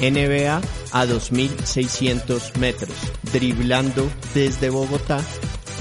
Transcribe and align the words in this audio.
NBA 0.00 0.60
a 0.92 1.04
2.600 1.04 2.56
metros, 2.56 2.96
driblando 3.30 4.08
desde 4.32 4.70
Bogotá, 4.70 5.22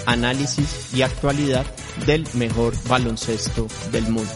análisis 0.06 0.94
y 0.94 1.04
actualidad 1.04 1.66
del 2.06 2.28
mejor 2.34 2.74
baloncesto 2.90 3.68
del 3.94 4.10
mundo. 4.10 4.34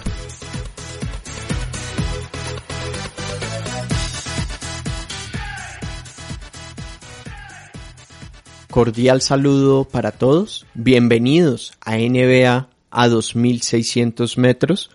Cordial 8.69 9.21
saludo 9.23 9.83
para 9.83 10.11
todos, 10.11 10.67
bienvenidos 10.75 11.73
a 11.81 11.97
NBA 11.97 12.69
a 12.91 13.07
2.600 13.07 14.37
metros, 14.37 14.91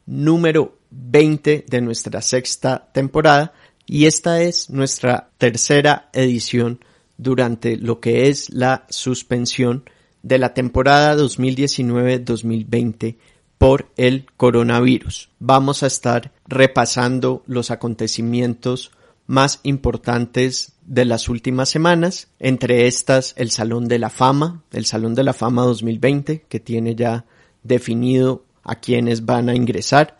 número 0.06 0.78
20 0.90 1.64
de 1.68 1.80
nuestra 1.80 2.22
sexta 2.22 2.90
temporada 2.92 3.52
y 3.86 4.06
esta 4.06 4.42
es 4.42 4.70
nuestra 4.70 5.30
tercera 5.38 6.10
edición 6.12 6.84
durante 7.16 7.76
lo 7.76 8.00
que 8.00 8.28
es 8.28 8.50
la 8.50 8.86
suspensión 8.88 9.84
de 10.22 10.38
la 10.38 10.54
temporada 10.54 11.16
2019-2020 11.16 13.16
por 13.58 13.90
el 13.96 14.26
coronavirus. 14.36 15.30
Vamos 15.38 15.82
a 15.82 15.86
estar 15.86 16.32
repasando 16.46 17.42
los 17.46 17.70
acontecimientos 17.70 18.90
más 19.30 19.60
importantes 19.62 20.72
de 20.84 21.04
las 21.04 21.28
últimas 21.28 21.68
semanas, 21.68 22.26
entre 22.40 22.88
estas 22.88 23.32
el 23.36 23.52
Salón 23.52 23.86
de 23.86 24.00
la 24.00 24.10
Fama, 24.10 24.64
el 24.72 24.86
Salón 24.86 25.14
de 25.14 25.22
la 25.22 25.32
Fama 25.32 25.62
2020, 25.62 26.46
que 26.48 26.58
tiene 26.58 26.96
ya 26.96 27.26
definido 27.62 28.44
a 28.64 28.80
quienes 28.80 29.24
van 29.26 29.48
a 29.48 29.54
ingresar. 29.54 30.18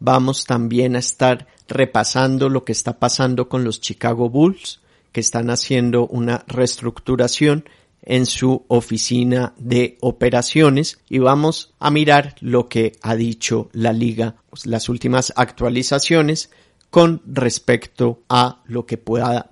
Vamos 0.00 0.44
también 0.44 0.96
a 0.96 0.98
estar 0.98 1.46
repasando 1.68 2.48
lo 2.48 2.64
que 2.64 2.72
está 2.72 2.98
pasando 2.98 3.48
con 3.48 3.62
los 3.62 3.80
Chicago 3.80 4.28
Bulls, 4.28 4.80
que 5.12 5.20
están 5.20 5.50
haciendo 5.50 6.08
una 6.08 6.44
reestructuración 6.48 7.64
en 8.02 8.26
su 8.26 8.64
oficina 8.66 9.54
de 9.56 9.98
operaciones 10.00 10.98
y 11.08 11.18
vamos 11.18 11.74
a 11.78 11.92
mirar 11.92 12.34
lo 12.40 12.68
que 12.68 12.90
ha 13.02 13.14
dicho 13.14 13.68
la 13.72 13.92
liga, 13.92 14.34
las 14.64 14.88
últimas 14.88 15.32
actualizaciones 15.36 16.50
con 16.90 17.22
respecto 17.26 18.22
a 18.28 18.62
lo 18.66 18.84
que 18.86 18.98
pueda, 18.98 19.50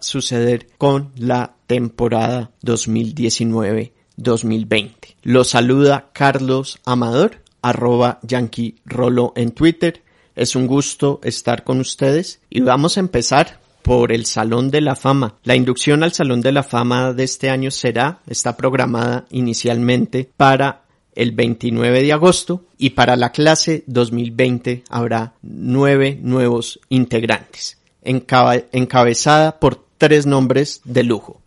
suceder 0.00 0.68
con 0.78 1.12
la 1.16 1.54
temporada 1.66 2.52
2019-2020. 2.64 4.92
Lo 5.22 5.44
saluda 5.44 6.10
Carlos 6.12 6.80
Amador, 6.84 7.42
arroba 7.60 8.18
Yankee 8.22 8.76
Rolo 8.84 9.32
en 9.36 9.52
Twitter. 9.52 10.02
Es 10.34 10.56
un 10.56 10.66
gusto 10.66 11.20
estar 11.22 11.62
con 11.64 11.80
ustedes 11.80 12.40
y 12.48 12.60
vamos 12.60 12.96
a 12.96 13.00
empezar 13.00 13.60
por 13.82 14.12
el 14.12 14.26
Salón 14.26 14.70
de 14.70 14.80
la 14.80 14.96
Fama. 14.96 15.36
La 15.42 15.56
inducción 15.56 16.02
al 16.02 16.12
Salón 16.12 16.40
de 16.40 16.52
la 16.52 16.62
Fama 16.62 17.12
de 17.12 17.24
este 17.24 17.50
año 17.50 17.70
será, 17.70 18.20
está 18.26 18.56
programada 18.56 19.26
inicialmente 19.30 20.30
para 20.36 20.84
el 21.14 21.32
29 21.32 22.02
de 22.02 22.12
agosto 22.12 22.64
y 22.78 22.90
para 22.90 23.16
la 23.16 23.32
clase 23.32 23.84
2020 23.86 24.84
habrá 24.88 25.34
nueve 25.42 26.18
nuevos 26.20 26.80
integrantes, 26.88 27.78
encabezada 28.02 29.58
por 29.58 29.84
tres 29.98 30.26
nombres 30.26 30.80
de 30.84 31.02
lujo, 31.04 31.40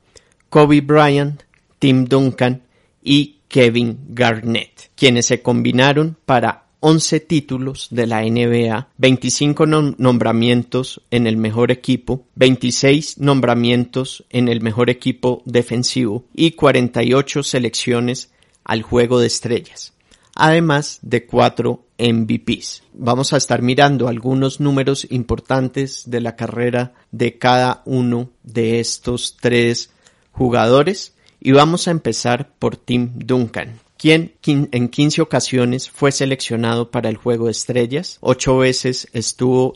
Kobe 0.49 0.81
Bryant, 0.81 1.43
Tim 1.79 2.05
Duncan 2.05 2.63
y 3.03 3.37
Kevin 3.47 3.99
Garnett, 4.09 4.91
quienes 4.95 5.27
se 5.27 5.41
combinaron 5.41 6.17
para 6.25 6.65
11 6.87 7.19
títulos 7.21 7.87
de 7.89 8.05
la 8.05 8.21
NBA, 8.21 8.89
25 8.97 9.65
nombramientos 9.65 11.01
en 11.09 11.25
el 11.25 11.35
mejor 11.35 11.71
equipo, 11.71 12.27
26 12.35 13.17
nombramientos 13.17 14.23
en 14.29 14.49
el 14.49 14.61
mejor 14.61 14.91
equipo 14.91 15.41
defensivo 15.45 16.25
y 16.35 16.51
48 16.51 17.41
selecciones 17.41 18.31
al 18.65 18.81
juego 18.81 19.19
de 19.19 19.27
estrellas, 19.27 19.93
además 20.35 20.99
de 21.01 21.25
cuatro 21.25 21.85
MVPs. 21.97 22.83
Vamos 22.93 23.31
a 23.31 23.37
estar 23.37 23.61
mirando 23.61 24.09
algunos 24.09 24.59
números 24.59 25.07
importantes 25.09 26.09
de 26.09 26.19
la 26.19 26.35
carrera 26.35 26.93
de 27.11 27.37
cada 27.37 27.81
uno 27.85 28.31
de 28.43 28.81
estos 28.81 29.37
tres 29.39 29.91
jugadores 30.33 31.13
y 31.39 31.53
vamos 31.53 31.87
a 31.87 31.91
empezar 31.91 32.51
por 32.59 32.75
Tim 32.75 33.11
Duncan 33.15 33.79
quien 33.97 34.35
en 34.43 34.89
15 34.89 35.21
ocasiones 35.21 35.89
fue 35.89 36.11
seleccionado 36.11 36.91
para 36.91 37.09
el 37.09 37.17
Juego 37.17 37.45
de 37.45 37.51
Estrellas, 37.51 38.17
ocho 38.21 38.57
veces 38.57 39.07
estuvo 39.13 39.75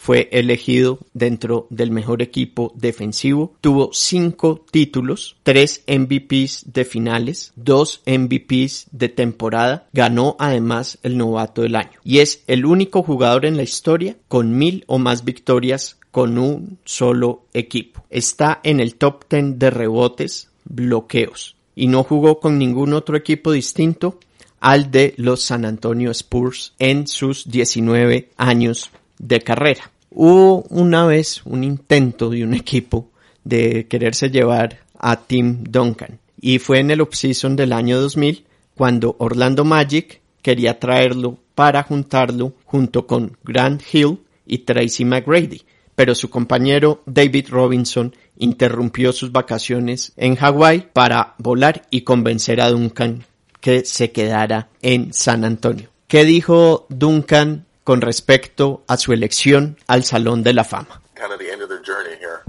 fue 0.00 0.30
elegido 0.32 0.98
dentro 1.12 1.66
del 1.68 1.90
mejor 1.90 2.22
equipo 2.22 2.72
defensivo, 2.74 3.52
tuvo 3.60 3.90
cinco 3.92 4.64
títulos, 4.70 5.36
tres 5.42 5.84
MVPs 5.86 6.72
de 6.72 6.86
finales, 6.86 7.52
dos 7.54 8.00
MVPs 8.06 8.86
de 8.92 9.10
temporada, 9.10 9.88
ganó 9.92 10.36
además 10.38 10.98
el 11.02 11.18
novato 11.18 11.60
del 11.60 11.76
año. 11.76 12.00
Y 12.02 12.20
es 12.20 12.42
el 12.46 12.64
único 12.64 13.02
jugador 13.02 13.44
en 13.44 13.58
la 13.58 13.62
historia 13.62 14.16
con 14.26 14.56
mil 14.56 14.84
o 14.86 14.98
más 14.98 15.22
victorias 15.22 15.98
con 16.10 16.38
un 16.38 16.78
solo 16.86 17.42
equipo. 17.52 18.02
Está 18.08 18.60
en 18.62 18.80
el 18.80 18.94
top 18.94 19.26
10 19.28 19.58
de 19.58 19.68
rebotes, 19.68 20.48
bloqueos. 20.64 21.56
Y 21.76 21.88
no 21.88 22.04
jugó 22.04 22.40
con 22.40 22.56
ningún 22.56 22.94
otro 22.94 23.18
equipo 23.18 23.52
distinto 23.52 24.18
al 24.60 24.90
de 24.90 25.12
los 25.18 25.42
San 25.42 25.66
Antonio 25.66 26.10
Spurs 26.10 26.72
en 26.78 27.06
sus 27.06 27.50
19 27.50 28.30
años 28.38 28.90
de 29.20 29.40
carrera. 29.40 29.90
Hubo 30.10 30.62
una 30.70 31.06
vez 31.06 31.42
un 31.44 31.62
intento 31.62 32.30
de 32.30 32.42
un 32.42 32.54
equipo 32.54 33.10
de 33.44 33.86
quererse 33.86 34.30
llevar 34.30 34.80
a 34.98 35.16
Tim 35.16 35.62
Duncan 35.64 36.18
y 36.40 36.58
fue 36.58 36.80
en 36.80 36.90
el 36.90 37.00
offseason 37.00 37.54
del 37.54 37.72
año 37.72 38.00
2000 38.00 38.44
cuando 38.74 39.14
Orlando 39.18 39.64
Magic 39.64 40.20
quería 40.42 40.78
traerlo 40.78 41.38
para 41.54 41.82
juntarlo 41.82 42.54
junto 42.64 43.06
con 43.06 43.36
Grant 43.44 43.82
Hill 43.92 44.20
y 44.46 44.58
Tracy 44.58 45.04
McGrady, 45.04 45.62
pero 45.94 46.14
su 46.14 46.30
compañero 46.30 47.02
David 47.06 47.48
Robinson 47.50 48.14
interrumpió 48.38 49.12
sus 49.12 49.30
vacaciones 49.30 50.12
en 50.16 50.36
Hawái 50.36 50.88
para 50.92 51.34
volar 51.38 51.82
y 51.90 52.00
convencer 52.00 52.60
a 52.60 52.70
Duncan 52.70 53.24
que 53.60 53.84
se 53.84 54.10
quedara 54.10 54.70
en 54.80 55.12
San 55.12 55.44
Antonio. 55.44 55.90
¿Qué 56.08 56.24
dijo 56.24 56.86
Duncan 56.88 57.66
con 57.90 58.00
respecto 58.00 58.84
a 58.86 58.96
su 58.96 59.12
elección 59.12 59.76
al 59.88 60.04
Salón 60.04 60.44
de 60.44 60.52
la 60.52 60.62
Fama? 60.62 61.02
Kind 61.16 61.32
of 61.32 61.40
the 61.40 61.50
end 61.50 61.60
of 61.60 61.68
their 61.68 61.82
journey 61.82 62.14
here. 62.20 62.44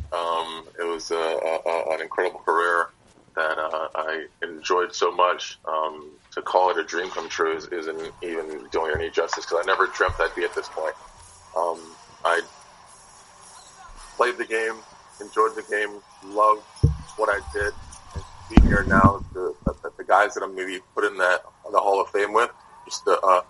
It 0.77 0.85
was 0.85 1.09
an 1.09 1.99
incredible 1.99 2.41
career 2.45 2.89
that 3.35 3.57
I 3.95 4.27
enjoyed 4.43 4.93
so 4.93 5.11
much. 5.11 5.57
To 6.35 6.41
call 6.43 6.69
it 6.69 6.77
a 6.77 6.83
dream 6.83 7.09
come 7.09 7.27
true 7.27 7.57
is, 7.57 7.65
isn't 7.69 8.11
even 8.21 8.67
doing 8.71 8.93
any 8.95 9.09
justice 9.09 9.43
because 9.43 9.63
I 9.63 9.65
never 9.65 9.87
dreamt 9.87 10.13
I'd 10.19 10.35
be 10.35 10.43
at 10.43 10.53
this 10.53 10.67
point. 10.69 10.93
Um, 11.57 11.79
I 12.23 12.41
played 14.17 14.37
the 14.37 14.45
game, 14.45 14.75
enjoyed 15.19 15.55
the 15.55 15.63
game, 15.63 16.03
loved 16.23 16.61
what 17.17 17.29
I 17.29 17.39
did, 17.51 17.73
and 18.13 18.23
to 18.23 18.61
be 18.61 18.67
here 18.67 18.83
now, 18.83 19.25
the, 19.33 19.55
the, 19.65 19.91
the 19.97 20.03
guys 20.03 20.35
that 20.35 20.43
I'm 20.43 20.53
going 20.53 20.67
to 20.67 20.73
be 20.75 20.79
put 20.93 21.03
in 21.03 21.17
that 21.17 21.41
the 21.71 21.79
Hall 21.79 21.99
of 21.99 22.09
Fame 22.11 22.31
with. 22.31 22.51
Just 22.85 23.07
a, 23.07 23.19
uh, 23.21 23.41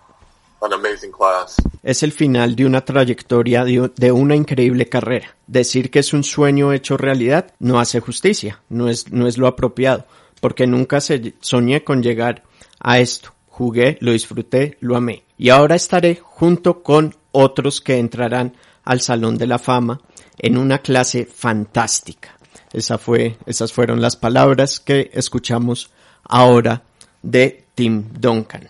an 0.62 0.72
amazing 0.72 1.12
class. 1.12 1.60
Es 1.82 2.02
el 2.04 2.12
final 2.12 2.54
de 2.54 2.64
una 2.64 2.84
trayectoria 2.84 3.64
de, 3.64 4.12
una 4.12 4.36
increíble 4.36 4.88
carrera. 4.88 5.36
Decir 5.46 5.90
que 5.90 5.98
es 5.98 6.12
un 6.12 6.22
sueño 6.22 6.72
hecho 6.72 6.96
realidad 6.96 7.52
no 7.58 7.80
hace 7.80 7.98
justicia, 7.98 8.60
no 8.68 8.88
es, 8.88 9.10
no 9.12 9.26
es 9.26 9.36
lo 9.36 9.48
apropiado, 9.48 10.06
porque 10.40 10.66
nunca 10.66 11.00
se, 11.00 11.34
soñé 11.40 11.82
con 11.82 12.02
llegar 12.02 12.44
a 12.78 13.00
esto. 13.00 13.34
Jugué, 13.48 13.98
lo 14.00 14.12
disfruté, 14.12 14.76
lo 14.80 14.96
amé. 14.96 15.24
Y 15.36 15.48
ahora 15.48 15.74
estaré 15.74 16.20
junto 16.22 16.82
con 16.82 17.16
otros 17.32 17.80
que 17.80 17.98
entrarán 17.98 18.54
al 18.84 19.00
Salón 19.00 19.36
de 19.36 19.46
la 19.48 19.58
Fama 19.58 20.00
en 20.38 20.56
una 20.56 20.78
clase 20.78 21.26
fantástica. 21.26 22.36
Esa 22.72 22.96
fue, 22.96 23.36
esas 23.44 23.72
fueron 23.72 24.00
las 24.00 24.16
palabras 24.16 24.80
que 24.80 25.10
escuchamos 25.12 25.90
ahora 26.22 26.82
de 27.22 27.64
Tim 27.74 28.04
Duncan. 28.18 28.68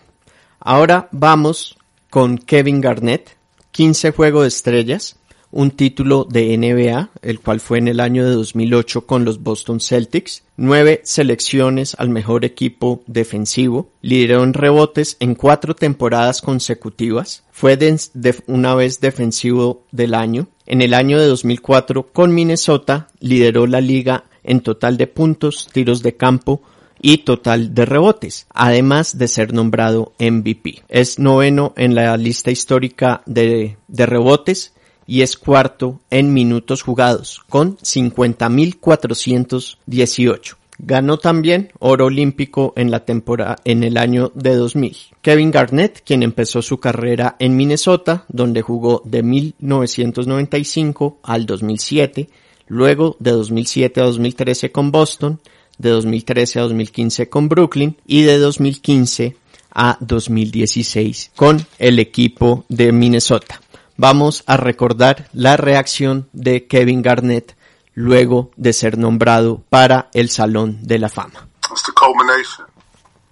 Ahora 0.59 1.07
vamos 1.11 1.77
con 2.13 2.37
Kevin 2.37 2.79
Garnett, 2.79 3.37
15 3.71 4.11
Juego 4.11 4.43
de 4.43 4.47
Estrellas, 4.47 5.15
un 5.49 5.71
título 5.71 6.27
de 6.29 6.55
NBA, 6.55 7.09
el 7.23 7.39
cual 7.39 7.59
fue 7.59 7.79
en 7.79 7.87
el 7.87 7.99
año 7.99 8.23
de 8.23 8.35
2008 8.35 9.07
con 9.07 9.25
los 9.25 9.41
Boston 9.41 9.79
Celtics, 9.79 10.43
nueve 10.55 11.01
selecciones 11.05 11.95
al 11.97 12.09
mejor 12.09 12.45
equipo 12.45 13.01
defensivo, 13.07 13.89
lideró 14.03 14.43
en 14.43 14.53
rebotes 14.53 15.17
en 15.21 15.33
cuatro 15.33 15.75
temporadas 15.75 16.43
consecutivas, 16.43 17.45
fue 17.51 17.77
de, 17.77 17.97
una 18.45 18.75
vez 18.75 19.01
defensivo 19.01 19.81
del 19.91 20.13
año, 20.13 20.49
en 20.67 20.83
el 20.83 20.93
año 20.93 21.19
de 21.19 21.25
2004 21.25 22.09
con 22.13 22.31
Minnesota 22.31 23.07
lideró 23.21 23.65
la 23.65 23.81
liga 23.81 24.25
en 24.43 24.61
total 24.61 24.97
de 24.97 25.07
puntos, 25.07 25.67
tiros 25.73 26.03
de 26.03 26.15
campo, 26.15 26.61
y 27.03 27.19
total 27.19 27.75
de 27.75 27.85
rebotes, 27.85 28.47
además 28.49 29.19
de 29.19 29.27
ser 29.27 29.53
nombrado 29.53 30.13
MVP. 30.17 30.81
Es 30.87 31.19
noveno 31.19 31.73
en 31.75 31.93
la 31.95 32.15
lista 32.17 32.49
histórica 32.49 33.21
de, 33.25 33.75
rebotes 33.89 34.71
y 35.05 35.21
es 35.21 35.35
cuarto 35.35 35.99
en 36.09 36.33
minutos 36.33 36.81
jugados 36.81 37.41
con 37.49 37.75
50.418. 37.77 40.55
Ganó 40.79 41.17
también 41.17 41.73
oro 41.79 42.05
olímpico 42.05 42.71
en 42.77 42.89
la 42.89 43.03
temporada 43.03 43.57
en 43.65 43.83
el 43.83 43.97
año 43.97 44.31
de 44.33 44.55
2000. 44.55 44.95
Kevin 45.21 45.51
Garnett, 45.51 46.01
quien 46.05 46.23
empezó 46.23 46.61
su 46.61 46.79
carrera 46.79 47.35
en 47.37 47.57
Minnesota, 47.57 48.23
donde 48.29 48.61
jugó 48.61 49.01
de 49.03 49.23
1995 49.23 51.17
al 51.21 51.45
2007, 51.45 52.29
luego 52.67 53.17
de 53.19 53.31
2007 53.31 53.99
a 53.99 54.05
2013 54.05 54.71
con 54.71 54.89
Boston, 54.91 55.41
de 55.77 55.89
2013 55.89 56.59
a 56.59 56.63
2015 56.63 57.29
con 57.29 57.49
Brooklyn 57.49 57.97
y 58.05 58.23
de 58.23 58.37
2015 58.37 59.37
a 59.73 59.97
2016 59.99 61.31
con 61.35 61.65
el 61.79 61.99
equipo 61.99 62.65
de 62.69 62.91
Minnesota. 62.91 63.59
Vamos 63.97 64.43
a 64.47 64.57
recordar 64.57 65.29
la 65.33 65.57
reacción 65.57 66.29
de 66.33 66.67
Kevin 66.67 67.01
Garnett 67.01 67.55
luego 67.93 68.51
de 68.55 68.73
ser 68.73 68.97
nombrado 68.97 69.63
para 69.69 70.09
el 70.13 70.29
Salón 70.29 70.79
de 70.81 70.99
la 70.99 71.09
Fama. 71.09 71.47
It's 71.71 71.83
the 71.83 71.91
culmination. 71.93 72.65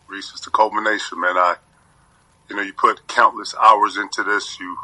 Reese, 0.07 0.31
it's 0.31 0.41
the 0.41 0.51
culmination, 0.51 1.19
man. 1.19 1.35
I, 1.37 1.55
you 2.49 2.55
know, 2.55 2.63
you 2.63 2.73
put 2.73 3.07
countless 3.07 3.55
hours 3.55 3.97
into 3.97 4.23
this. 4.23 4.59
You 4.59 4.77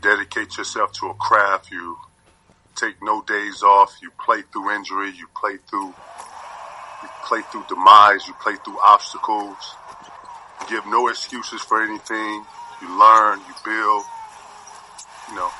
dedicate 0.00 0.56
yourself 0.56 0.92
to 1.00 1.06
a 1.08 1.14
craft. 1.14 1.70
You 1.70 1.96
take 2.74 2.96
no 3.02 3.22
days 3.22 3.62
off. 3.62 3.92
You 4.02 4.10
play 4.24 4.42
through 4.52 4.70
injury. 4.74 5.10
You 5.16 5.26
play 5.34 5.58
through 5.68 5.94
play 7.26 7.42
through 7.50 7.64
demise. 7.68 8.26
You 8.26 8.34
play 8.34 8.56
through 8.64 8.78
obstacles. 8.84 9.76
You 10.60 10.76
give 10.76 10.86
no 10.86 11.08
excuses 11.08 11.60
for 11.60 11.82
anything. 11.82 12.44
You 12.82 12.88
learn. 12.98 13.40
You 13.40 13.54
build. 13.64 14.04
You 15.30 15.36
know, 15.36 15.50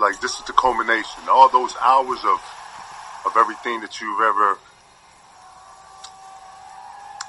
like 0.00 0.20
this 0.20 0.38
is 0.38 0.44
the 0.46 0.52
culmination. 0.52 1.22
All 1.28 1.48
those 1.48 1.74
hours 1.80 2.18
of 2.24 2.40
of 3.24 3.36
everything 3.36 3.80
that 3.80 4.00
you've 4.00 4.20
ever 4.20 4.58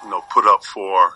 you 0.04 0.10
know 0.10 0.22
put 0.34 0.46
up 0.46 0.64
for 0.64 1.14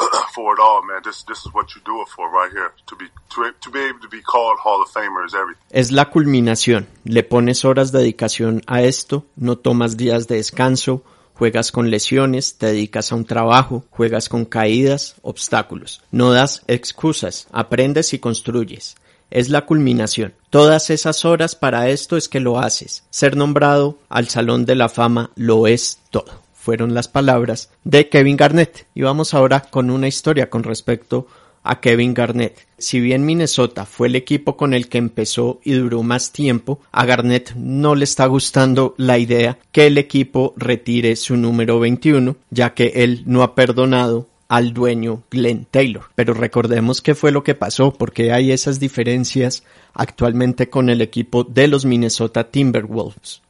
for 0.34 0.54
it 0.54 0.60
all, 0.60 0.82
man. 0.82 1.00
This 1.04 1.22
this 1.24 1.38
is 1.46 1.52
what 1.52 1.74
you 1.74 1.80
do 1.84 2.02
it 2.02 2.08
for 2.08 2.30
right 2.30 2.50
here. 2.50 2.72
To 2.86 2.96
be 2.96 3.06
to, 3.34 3.52
to 3.60 3.70
be 3.70 3.80
able 3.80 4.00
to 4.00 4.08
be 4.08 4.22
called 4.22 4.58
Hall 4.58 4.82
of 4.82 4.88
Famer 4.88 5.26
is 5.26 5.34
everything. 5.34 5.62
Es 5.70 5.92
la 5.92 6.06
culminación. 6.06 6.86
Le 7.04 7.22
pones 7.22 7.64
horas 7.64 7.92
de 7.92 7.98
dedicación 7.98 8.62
a 8.66 8.82
esto, 8.82 9.26
no 9.36 9.56
tomas 9.56 9.96
días 9.96 10.26
de 10.26 10.36
descanso, 10.36 11.04
juegas 11.40 11.72
con 11.72 11.88
lesiones, 11.88 12.58
te 12.58 12.66
dedicas 12.66 13.10
a 13.10 13.14
un 13.14 13.24
trabajo, 13.24 13.86
juegas 13.88 14.28
con 14.28 14.44
caídas, 14.44 15.14
obstáculos. 15.22 16.02
No 16.10 16.32
das 16.32 16.60
excusas, 16.66 17.46
aprendes 17.50 18.12
y 18.12 18.18
construyes. 18.18 18.96
Es 19.30 19.48
la 19.48 19.64
culminación. 19.64 20.34
Todas 20.50 20.90
esas 20.90 21.24
horas 21.24 21.54
para 21.54 21.88
esto 21.88 22.18
es 22.18 22.28
que 22.28 22.40
lo 22.40 22.58
haces. 22.58 23.04
Ser 23.08 23.38
nombrado 23.38 23.96
al 24.10 24.28
Salón 24.28 24.66
de 24.66 24.74
la 24.74 24.90
Fama 24.90 25.30
lo 25.34 25.66
es 25.66 26.00
todo 26.10 26.42
fueron 26.60 26.92
las 26.92 27.08
palabras 27.08 27.70
de 27.84 28.10
Kevin 28.10 28.36
Garnett. 28.36 28.86
Y 28.94 29.00
vamos 29.00 29.32
ahora 29.32 29.60
con 29.60 29.90
una 29.90 30.08
historia 30.08 30.50
con 30.50 30.62
respecto 30.62 31.26
a 31.26 31.39
Kevin 31.80 32.14
Garnett. 32.14 32.66
Si 32.78 33.00
bien 33.00 33.26
Minnesota 33.26 33.84
fue 33.84 34.08
el 34.08 34.16
equipo 34.16 34.56
con 34.56 34.74
el 34.74 34.88
que 34.88 34.98
empezó 34.98 35.60
y 35.62 35.72
duró 35.72 36.02
más 36.02 36.32
tiempo, 36.32 36.80
a 36.92 37.04
Garnett 37.04 37.54
no 37.54 37.94
le 37.94 38.04
está 38.04 38.26
gustando 38.26 38.94
la 38.96 39.18
idea 39.18 39.58
que 39.72 39.86
el 39.86 39.98
equipo 39.98 40.54
retire 40.56 41.16
su 41.16 41.36
número 41.36 41.78
21, 41.78 42.36
ya 42.50 42.74
que 42.74 42.92
él 42.96 43.22
no 43.26 43.42
ha 43.42 43.54
perdonado 43.54 44.28
al 44.48 44.72
dueño 44.72 45.22
Glenn 45.30 45.66
Taylor. 45.70 46.04
Pero 46.14 46.34
recordemos 46.34 47.02
qué 47.02 47.14
fue 47.14 47.30
lo 47.30 47.44
que 47.44 47.54
pasó, 47.54 47.92
porque 47.92 48.32
hay 48.32 48.50
esas 48.50 48.80
diferencias 48.80 49.62
actualmente 49.94 50.68
con 50.68 50.90
el 50.90 51.02
equipo 51.02 51.44
de 51.44 51.68
los 51.68 51.84
Minnesota 51.84 52.50
Timberwolves. 52.50 53.42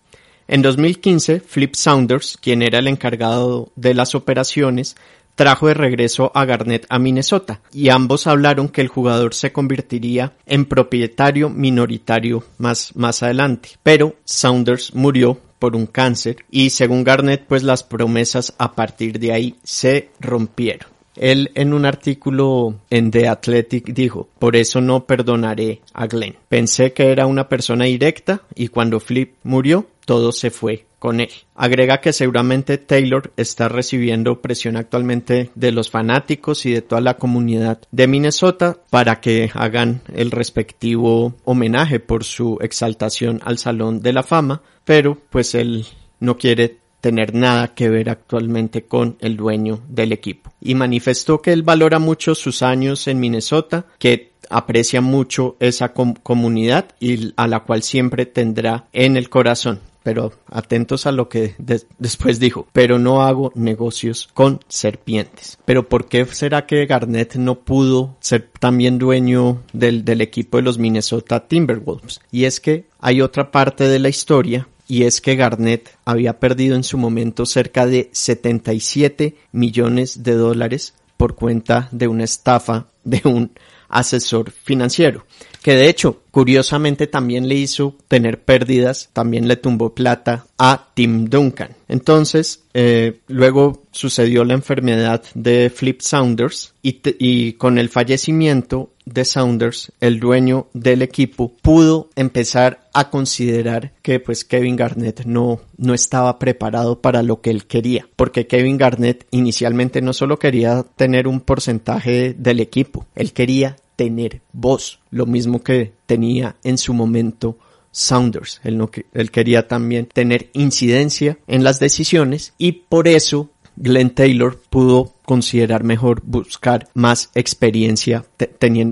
En 0.46 0.62
2015, 0.62 1.40
Flip 1.40 1.76
Saunders, 1.76 2.36
quien 2.36 2.60
era 2.60 2.80
el 2.80 2.88
encargado 2.88 3.70
de 3.76 3.94
las 3.94 4.16
operaciones, 4.16 4.96
trajo 5.40 5.68
de 5.68 5.74
regreso 5.74 6.30
a 6.34 6.44
Garnett 6.44 6.84
a 6.90 6.98
Minnesota 6.98 7.62
y 7.72 7.88
ambos 7.88 8.26
hablaron 8.26 8.68
que 8.68 8.82
el 8.82 8.88
jugador 8.88 9.32
se 9.32 9.52
convertiría 9.52 10.34
en 10.44 10.66
propietario 10.66 11.48
minoritario 11.48 12.44
más, 12.58 12.94
más 12.94 13.22
adelante. 13.22 13.70
Pero 13.82 14.16
Saunders 14.26 14.94
murió 14.94 15.38
por 15.58 15.76
un 15.76 15.86
cáncer 15.86 16.44
y 16.50 16.68
según 16.68 17.04
Garnett 17.04 17.46
pues 17.46 17.62
las 17.62 17.84
promesas 17.84 18.52
a 18.58 18.74
partir 18.74 19.18
de 19.18 19.32
ahí 19.32 19.54
se 19.64 20.10
rompieron. 20.20 20.90
Él 21.16 21.50
en 21.54 21.72
un 21.72 21.86
artículo 21.86 22.74
en 22.90 23.10
The 23.10 23.28
Athletic 23.28 23.94
dijo, 23.94 24.28
por 24.38 24.56
eso 24.56 24.82
no 24.82 25.06
perdonaré 25.06 25.80
a 25.94 26.06
Glenn. 26.06 26.36
Pensé 26.50 26.92
que 26.92 27.12
era 27.12 27.26
una 27.26 27.48
persona 27.48 27.86
directa 27.86 28.42
y 28.54 28.68
cuando 28.68 29.00
Flip 29.00 29.36
murió 29.42 29.86
todo 30.04 30.32
se 30.32 30.50
fue 30.50 30.84
con 31.00 31.18
él. 31.18 31.30
Agrega 31.56 32.00
que 32.00 32.12
seguramente 32.12 32.78
Taylor 32.78 33.32
está 33.36 33.68
recibiendo 33.68 34.40
presión 34.40 34.76
actualmente 34.76 35.50
de 35.56 35.72
los 35.72 35.90
fanáticos 35.90 36.66
y 36.66 36.72
de 36.72 36.82
toda 36.82 37.00
la 37.00 37.16
comunidad 37.16 37.80
de 37.90 38.06
Minnesota 38.06 38.76
para 38.90 39.20
que 39.20 39.50
hagan 39.52 40.02
el 40.14 40.30
respectivo 40.30 41.34
homenaje 41.44 41.98
por 41.98 42.22
su 42.22 42.58
exaltación 42.60 43.40
al 43.44 43.58
Salón 43.58 44.02
de 44.02 44.12
la 44.12 44.22
Fama, 44.22 44.62
pero 44.84 45.18
pues 45.30 45.56
él 45.56 45.86
no 46.20 46.36
quiere 46.36 46.78
tener 47.00 47.34
nada 47.34 47.68
que 47.74 47.88
ver 47.88 48.10
actualmente 48.10 48.84
con 48.84 49.16
el 49.20 49.38
dueño 49.38 49.80
del 49.88 50.12
equipo. 50.12 50.52
Y 50.60 50.74
manifestó 50.74 51.40
que 51.40 51.52
él 51.52 51.62
valora 51.62 51.98
mucho 51.98 52.34
sus 52.34 52.62
años 52.62 53.08
en 53.08 53.20
Minnesota, 53.20 53.86
que 53.98 54.32
aprecia 54.50 55.00
mucho 55.00 55.56
esa 55.60 55.94
comunidad 55.94 56.88
y 57.00 57.32
a 57.36 57.46
la 57.46 57.60
cual 57.60 57.82
siempre 57.82 58.26
tendrá 58.26 58.86
en 58.92 59.16
el 59.16 59.30
corazón 59.30 59.80
pero 60.02 60.32
atentos 60.46 61.06
a 61.06 61.12
lo 61.12 61.28
que 61.28 61.54
después 61.98 62.40
dijo, 62.40 62.66
pero 62.72 62.98
no 62.98 63.22
hago 63.22 63.52
negocios 63.54 64.28
con 64.32 64.60
serpientes. 64.68 65.58
Pero 65.64 65.88
¿por 65.88 66.06
qué 66.06 66.26
será 66.26 66.66
que 66.66 66.86
Garnett 66.86 67.36
no 67.36 67.60
pudo 67.60 68.16
ser 68.20 68.48
también 68.58 68.98
dueño 68.98 69.62
del, 69.72 70.04
del 70.04 70.20
equipo 70.20 70.56
de 70.56 70.62
los 70.62 70.78
Minnesota 70.78 71.46
Timberwolves? 71.46 72.20
Y 72.30 72.44
es 72.44 72.60
que 72.60 72.86
hay 72.98 73.20
otra 73.20 73.50
parte 73.50 73.84
de 73.84 73.98
la 73.98 74.08
historia 74.08 74.68
y 74.90 75.04
es 75.04 75.20
que 75.20 75.36
Garnett 75.36 75.96
había 76.04 76.40
perdido 76.40 76.74
en 76.74 76.82
su 76.82 76.98
momento 76.98 77.46
cerca 77.46 77.86
de 77.86 78.10
77 78.12 79.36
millones 79.52 80.24
de 80.24 80.34
dólares 80.34 80.94
por 81.16 81.36
cuenta 81.36 81.88
de 81.92 82.08
una 82.08 82.24
estafa 82.24 82.86
de 83.04 83.20
un 83.24 83.52
asesor 83.90 84.50
financiero 84.50 85.24
que 85.62 85.74
de 85.74 85.88
hecho, 85.88 86.22
curiosamente 86.30 87.06
también 87.06 87.48
le 87.48 87.54
hizo 87.56 87.96
tener 88.08 88.42
pérdidas, 88.42 89.10
también 89.12 89.46
le 89.46 89.56
tumbó 89.56 89.94
plata 89.94 90.46
a 90.58 90.88
Tim 90.94 91.26
Duncan. 91.26 91.76
Entonces, 91.88 92.62
eh, 92.72 93.20
luego 93.28 93.82
sucedió 93.90 94.44
la 94.44 94.54
enfermedad 94.54 95.22
de 95.34 95.70
Flip 95.70 96.00
Saunders 96.00 96.74
y, 96.82 97.00
y 97.18 97.54
con 97.54 97.78
el 97.78 97.90
fallecimiento 97.90 98.90
de 99.12 99.24
Saunders, 99.24 99.92
el 100.00 100.20
dueño 100.20 100.68
del 100.72 101.02
equipo, 101.02 101.52
pudo 101.62 102.10
empezar 102.16 102.88
a 102.92 103.10
considerar 103.10 103.92
que 104.02 104.20
pues 104.20 104.44
Kevin 104.44 104.76
Garnett 104.76 105.24
no, 105.24 105.60
no 105.76 105.94
estaba 105.94 106.38
preparado 106.38 107.00
para 107.00 107.22
lo 107.22 107.40
que 107.40 107.50
él 107.50 107.66
quería, 107.66 108.08
porque 108.16 108.46
Kevin 108.46 108.78
Garnett 108.78 109.26
inicialmente 109.30 110.00
no 110.02 110.12
solo 110.12 110.38
quería 110.38 110.84
tener 110.96 111.28
un 111.28 111.40
porcentaje 111.40 112.34
del 112.36 112.60
equipo, 112.60 113.06
él 113.14 113.32
quería 113.32 113.76
tener 113.96 114.40
voz, 114.52 115.00
lo 115.10 115.26
mismo 115.26 115.62
que 115.62 115.92
tenía 116.06 116.56
en 116.64 116.78
su 116.78 116.94
momento 116.94 117.58
Saunders. 117.92 118.60
Él, 118.64 118.78
no, 118.78 118.90
él 119.12 119.30
quería 119.30 119.68
también 119.68 120.06
tener 120.06 120.48
incidencia 120.52 121.38
en 121.46 121.64
las 121.64 121.80
decisiones 121.80 122.54
y 122.56 122.72
por 122.72 123.08
eso 123.08 123.50
Glenn 123.76 124.10
Taylor 124.10 124.60
pudo 124.70 125.14
considerar 125.30 125.84
mejor 125.84 126.22
buscar 126.24 126.88
más 126.92 127.30
experiencia 127.36 128.24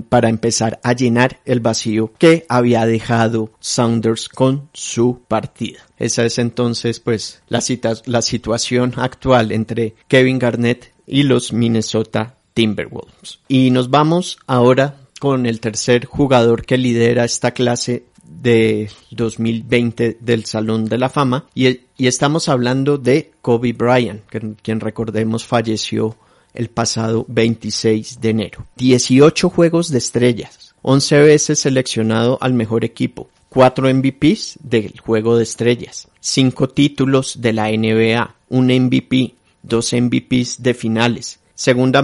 para 0.07 0.29
empezar 0.29 0.79
a 0.83 0.93
llenar 0.93 1.41
el 1.43 1.59
vacío 1.59 2.13
que 2.17 2.45
había 2.47 2.85
dejado 2.85 3.51
Saunders 3.59 4.29
con 4.29 4.69
su 4.71 5.19
partida. 5.27 5.79
Esa 5.97 6.23
es 6.23 6.39
entonces 6.39 7.01
pues 7.01 7.41
la, 7.49 7.61
la 8.05 8.21
situación 8.21 8.93
actual 8.95 9.51
entre 9.51 9.95
Kevin 10.07 10.39
Garnett 10.39 10.93
y 11.05 11.23
los 11.23 11.51
Minnesota 11.51 12.37
Timberwolves. 12.53 13.39
Y 13.49 13.71
nos 13.71 13.89
vamos 13.89 14.39
ahora 14.47 14.95
con 15.19 15.45
el 15.45 15.59
tercer 15.59 16.05
jugador 16.05 16.65
que 16.65 16.77
lidera 16.77 17.25
esta 17.25 17.51
clase 17.51 18.05
de 18.23 18.89
2020 19.11 20.19
del 20.21 20.45
Salón 20.45 20.85
de 20.85 20.99
la 20.99 21.09
Fama 21.09 21.47
y, 21.53 21.81
estamos 21.97 22.47
hablando 22.47 22.97
de 22.97 23.33
Kobe 23.41 23.73
Bryant, 23.73 24.21
quien 24.61 24.79
recordemos 24.79 25.45
falleció 25.45 26.15
el 26.53 26.69
pasado 26.69 27.25
26 27.27 28.21
de 28.21 28.29
enero. 28.29 28.65
18 28.77 29.49
juegos 29.49 29.89
de 29.89 29.97
estrellas, 29.97 30.75
11 30.81 31.19
veces 31.19 31.59
seleccionado 31.59 32.37
al 32.41 32.53
mejor 32.53 32.85
equipo, 32.85 33.29
4 33.49 33.93
MVPs 33.93 34.59
del 34.61 34.99
juego 34.99 35.37
de 35.37 35.43
estrellas, 35.43 36.07
5 36.19 36.69
títulos 36.69 37.41
de 37.41 37.53
la 37.53 37.69
NBA, 37.69 38.35
un 38.49 38.67
MVP, 38.67 39.35
2 39.63 39.93
MVPs 39.93 40.61
de 40.61 40.73
finales, 40.73 41.39
segunda, 41.55 42.03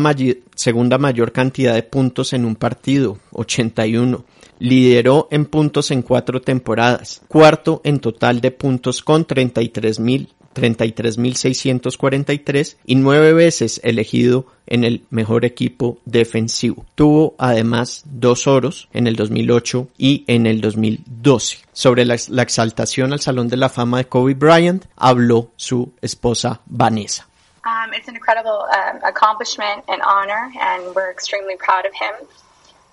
segunda 0.55 0.97
mayor 0.97 1.31
cantidad 1.31 1.73
de 1.73 1.83
puntos 1.83 2.33
en 2.33 2.45
un 2.45 2.55
partido, 2.55 3.19
81, 3.31 4.25
Lideró 4.59 5.27
en 5.31 5.45
puntos 5.45 5.91
en 5.91 6.01
cuatro 6.01 6.41
temporadas, 6.41 7.21
cuarto 7.27 7.81
en 7.83 7.99
total 7.99 8.39
de 8.39 8.51
puntos 8.51 9.01
con 9.01 9.27
33.000 9.27 10.29
33.643 10.55 12.77
y 12.85 12.95
nueve 12.95 13.33
veces 13.33 13.79
elegido 13.83 14.47
en 14.67 14.83
el 14.83 15.05
mejor 15.09 15.45
equipo 15.45 15.97
defensivo. 16.05 16.85
Tuvo 16.95 17.35
además 17.37 18.01
dos 18.05 18.47
oros 18.47 18.89
en 18.93 19.05
el 19.07 19.15
2008 19.15 19.89
y 19.97 20.25
en 20.27 20.47
el 20.47 20.61
2012. 20.61 21.59
Sobre 21.73 22.05
la, 22.05 22.15
exaltación 22.15 23.13
al 23.13 23.19
Salón 23.19 23.49
de 23.49 23.57
la 23.57 23.69
Fama 23.69 23.99
de 23.99 24.07
Kobe 24.07 24.33
Bryant 24.33 24.85
habló 24.95 25.51
su 25.55 25.93
esposa 26.01 26.61
Vanessa. 26.65 27.27
Um, 27.65 27.93
it's 27.93 28.07
an 28.07 28.15
incredible 28.15 28.67
um, 28.71 28.99
accomplishment 29.03 29.85
and 29.87 30.01
honor, 30.03 30.51
and 30.61 30.93
we're 30.93 31.09
extremely 31.09 31.57
proud 31.57 31.87
of 31.87 31.93
him. 31.93 32.13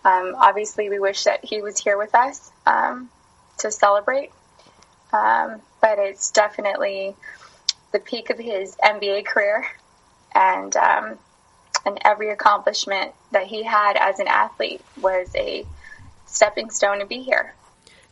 Um, 0.05 0.35
obviously, 0.35 0.89
we 0.89 0.99
wish 0.99 1.25
that 1.25 1.45
he 1.45 1.61
was 1.61 1.79
here 1.79 1.99
with 1.99 2.15
us 2.15 2.51
um, 2.67 3.11
to 3.59 3.71
celebrate, 3.71 4.31
um, 5.13 5.61
but 5.83 5.99
it's 5.99 6.31
definitely 6.31 7.15
the 7.93 8.01
peak 8.01 8.31
of 8.31 8.39
his 8.39 8.77
NBA 8.83 9.25
career, 9.27 9.65
and 10.35 10.75
um, 10.77 11.19
and 11.85 11.99
every 12.05 12.31
accomplishment 12.31 13.13
that 13.33 13.47
he 13.47 13.63
had 13.63 13.97
as 13.97 14.19
an 14.19 14.29
athlete 14.29 14.81
was 15.01 15.29
a 15.35 15.65
stepping 16.27 16.71
stone 16.71 16.99
to 17.01 17.07
be 17.07 17.23
here. 17.23 17.55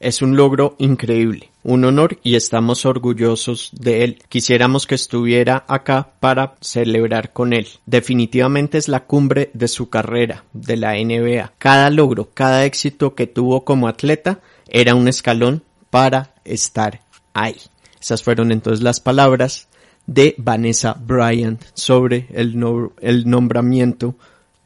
Es 0.00 0.22
un 0.22 0.34
logro 0.34 0.76
increíble, 0.78 1.50
un 1.62 1.84
honor 1.84 2.18
y 2.22 2.34
estamos 2.34 2.86
orgullosos 2.86 3.68
de 3.72 4.02
él. 4.02 4.22
Quisiéramos 4.30 4.86
que 4.86 4.94
estuviera 4.94 5.62
acá 5.68 6.12
para 6.20 6.54
celebrar 6.62 7.34
con 7.34 7.52
él. 7.52 7.68
Definitivamente 7.84 8.78
es 8.78 8.88
la 8.88 9.00
cumbre 9.00 9.50
de 9.52 9.68
su 9.68 9.90
carrera, 9.90 10.44
de 10.54 10.78
la 10.78 10.94
NBA. 10.94 11.52
Cada 11.58 11.90
logro, 11.90 12.30
cada 12.32 12.64
éxito 12.64 13.14
que 13.14 13.26
tuvo 13.26 13.66
como 13.66 13.88
atleta 13.88 14.40
era 14.68 14.94
un 14.94 15.06
escalón 15.06 15.64
para 15.90 16.32
estar 16.44 17.02
ahí. 17.34 17.60
Esas 18.00 18.22
fueron 18.22 18.52
entonces 18.52 18.82
las 18.82 19.00
palabras 19.00 19.68
de 20.10 20.34
Vanessa 20.38 20.92
Bryant 20.94 21.62
sobre 21.72 22.26
el, 22.32 22.60
el 23.00 23.30
nombramiento 23.30 24.16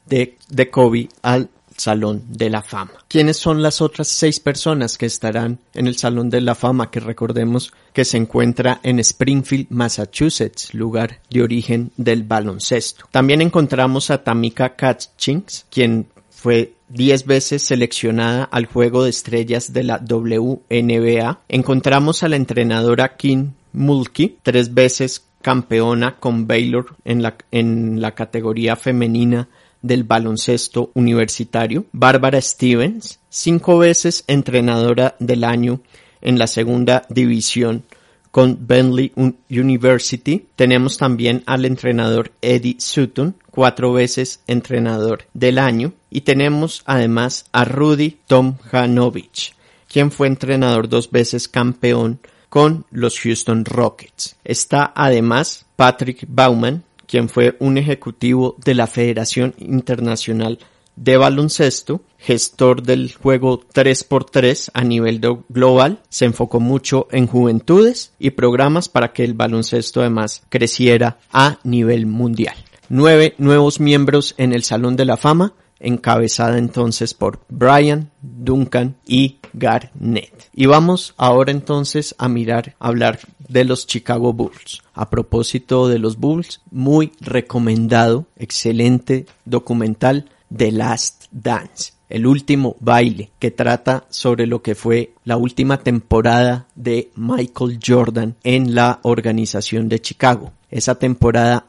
de, 0.07 0.39
de 0.49 0.71
Kobe 0.71 1.11
al 1.21 1.51
Salón 1.77 2.23
de 2.29 2.49
la 2.49 2.63
Fama. 2.63 2.93
¿Quiénes 3.09 3.37
son 3.37 3.63
las 3.63 3.83
otras 3.83 4.09
seis 4.09 4.41
personas 4.41 4.97
que 4.97 5.05
estarán 5.05 5.59
en 5.75 5.87
el 5.87 5.97
Salón 5.97 6.31
de 6.31 6.41
la 6.41 6.55
Fama? 6.55 6.91
Que 6.91 7.01
recordemos 7.01 7.75
que 7.93 8.07
se 8.07 8.17
encuentra 8.17 8.81
en 8.83 9.01
Springfield, 9.01 9.67
Massachusetts, 9.69 10.73
lugar 10.73 11.21
de 11.29 11.43
origen 11.43 11.91
del 11.99 12.23
baloncesto. 12.23 13.05
También 13.11 13.43
encontramos 13.43 14.11
a 14.11 14.25
Tamika 14.25 14.77
Catchings, 14.77 15.67
quien 15.71 16.07
fue 16.31 16.73
diez 16.89 17.27
veces 17.27 17.63
seleccionada 17.63 18.45
al 18.45 18.65
Juego 18.65 19.05
de 19.05 19.11
Estrellas 19.11 19.75
de 19.75 19.83
la 19.83 19.99
WNBA. 19.99 21.41
Encontramos 21.49 22.23
a 22.23 22.29
la 22.29 22.37
entrenadora 22.37 23.17
Kim 23.17 23.53
Mulkey, 23.75 24.39
tres 24.43 24.73
veces 24.73 25.25
campeona 25.45 26.17
con 26.17 26.47
Baylor 26.47 26.97
en 27.05 27.23
la, 27.23 27.37
en 27.51 28.01
la 28.01 28.15
categoría 28.15 28.77
femenina 28.77 29.47
del 29.83 30.03
baloncesto 30.05 30.91
universitario, 30.95 31.85
Bárbara 31.93 32.41
Stevens, 32.41 33.21
cinco 33.29 33.77
veces 33.77 34.25
entrenadora 34.27 35.17
del 35.19 35.45
año 35.45 35.81
en 36.23 36.39
la 36.39 36.47
segunda 36.47 37.03
división 37.11 37.85
con 38.31 38.67
Bentley 38.67 39.13
University. 39.51 40.47
Tenemos 40.57 40.97
también 40.97 41.43
al 41.45 41.67
entrenador 41.67 42.33
Eddie 42.41 42.77
Sutton, 42.79 43.37
cuatro 43.51 43.93
veces 43.93 44.41
entrenador 44.47 45.25
del 45.35 45.59
año. 45.59 45.93
Y 46.11 46.23
tenemos 46.23 46.83
además 46.87 47.45
a 47.53 47.67
Rudy 47.67 48.17
Tomjanovich, 48.27 49.55
quien 49.93 50.11
fue 50.11 50.27
entrenador 50.27 50.89
dos 50.89 51.11
veces 51.11 51.49
campeón 51.49 52.19
con 52.55 52.87
los 52.93 53.19
Houston 53.19 53.65
Rockets. 53.65 54.37
Está 54.45 54.93
además 54.95 55.67
Patrick 55.75 56.25
Bauman, 56.29 56.85
quien 57.09 57.29
fue 57.29 57.57
un 57.59 57.79
ejecutivo 57.79 58.55
de 58.65 58.75
la 58.75 58.87
Federación 58.87 59.57
Internacional 59.59 60.61
de 60.95 61.17
Baloncesto, 61.17 62.03
gestor 62.17 62.85
del 62.85 63.13
juego 63.13 63.61
3x3 63.61 64.71
a 64.73 64.85
nivel 64.85 65.21
global, 65.49 66.01
se 66.09 66.27
enfocó 66.27 66.61
mucho 66.61 67.09
en 67.11 67.27
juventudes 67.27 68.13
y 68.21 68.31
programas 68.31 68.89
para 68.89 69.13
que 69.13 69.25
el 69.25 69.35
baloncesto 69.35 70.03
además 70.03 70.45
creciera 70.49 71.19
a 71.33 71.59
nivel 71.65 72.07
mundial. 72.07 72.55
Nueve 72.89 73.35
nuevos 73.39 73.81
miembros 73.81 74.37
en 74.39 74.53
el 74.53 74.63
Salón 74.63 74.95
de 74.95 75.07
la 75.07 75.17
Fama, 75.17 75.55
encabezada 75.85 76.59
entonces 76.59 77.15
por 77.15 77.41
Brian, 77.49 78.11
Duncan 78.23 78.97
y 79.07 79.39
Garnett. 79.53 80.51
Y 80.53 80.67
vamos 80.67 81.15
ahora 81.17 81.53
entonces 81.53 82.15
a 82.19 82.29
mirar, 82.29 82.75
a 82.79 82.89
hablar 82.89 83.21
de 83.49 83.65
los 83.65 83.87
Chicago 83.87 84.33
Bulls. 84.33 84.83
A 84.95 85.11
propósito 85.11 85.89
de 85.89 85.99
los 85.99 86.19
Bulls, 86.19 86.61
muy 86.71 87.13
recomendado, 87.21 88.27
excelente 88.37 89.27
documental 89.45 90.31
The 90.55 90.73
Last 90.73 91.27
Dance. 91.31 91.93
El 92.09 92.27
último 92.27 92.77
baile 92.81 93.31
que 93.39 93.51
trata 93.51 94.05
sobre 94.11 94.47
lo 94.47 94.63
que 94.63 94.75
fue 94.75 95.15
la 95.25 95.37
última 95.37 95.79
temporada 95.79 96.69
de 96.75 97.11
Michael 97.17 97.81
Jordan 97.85 98.37
en 98.45 98.75
la 98.75 99.01
organización 99.03 99.89
de 99.89 100.01
Chicago. 100.01 100.53
Esa 100.71 100.97
temporada 100.97 101.65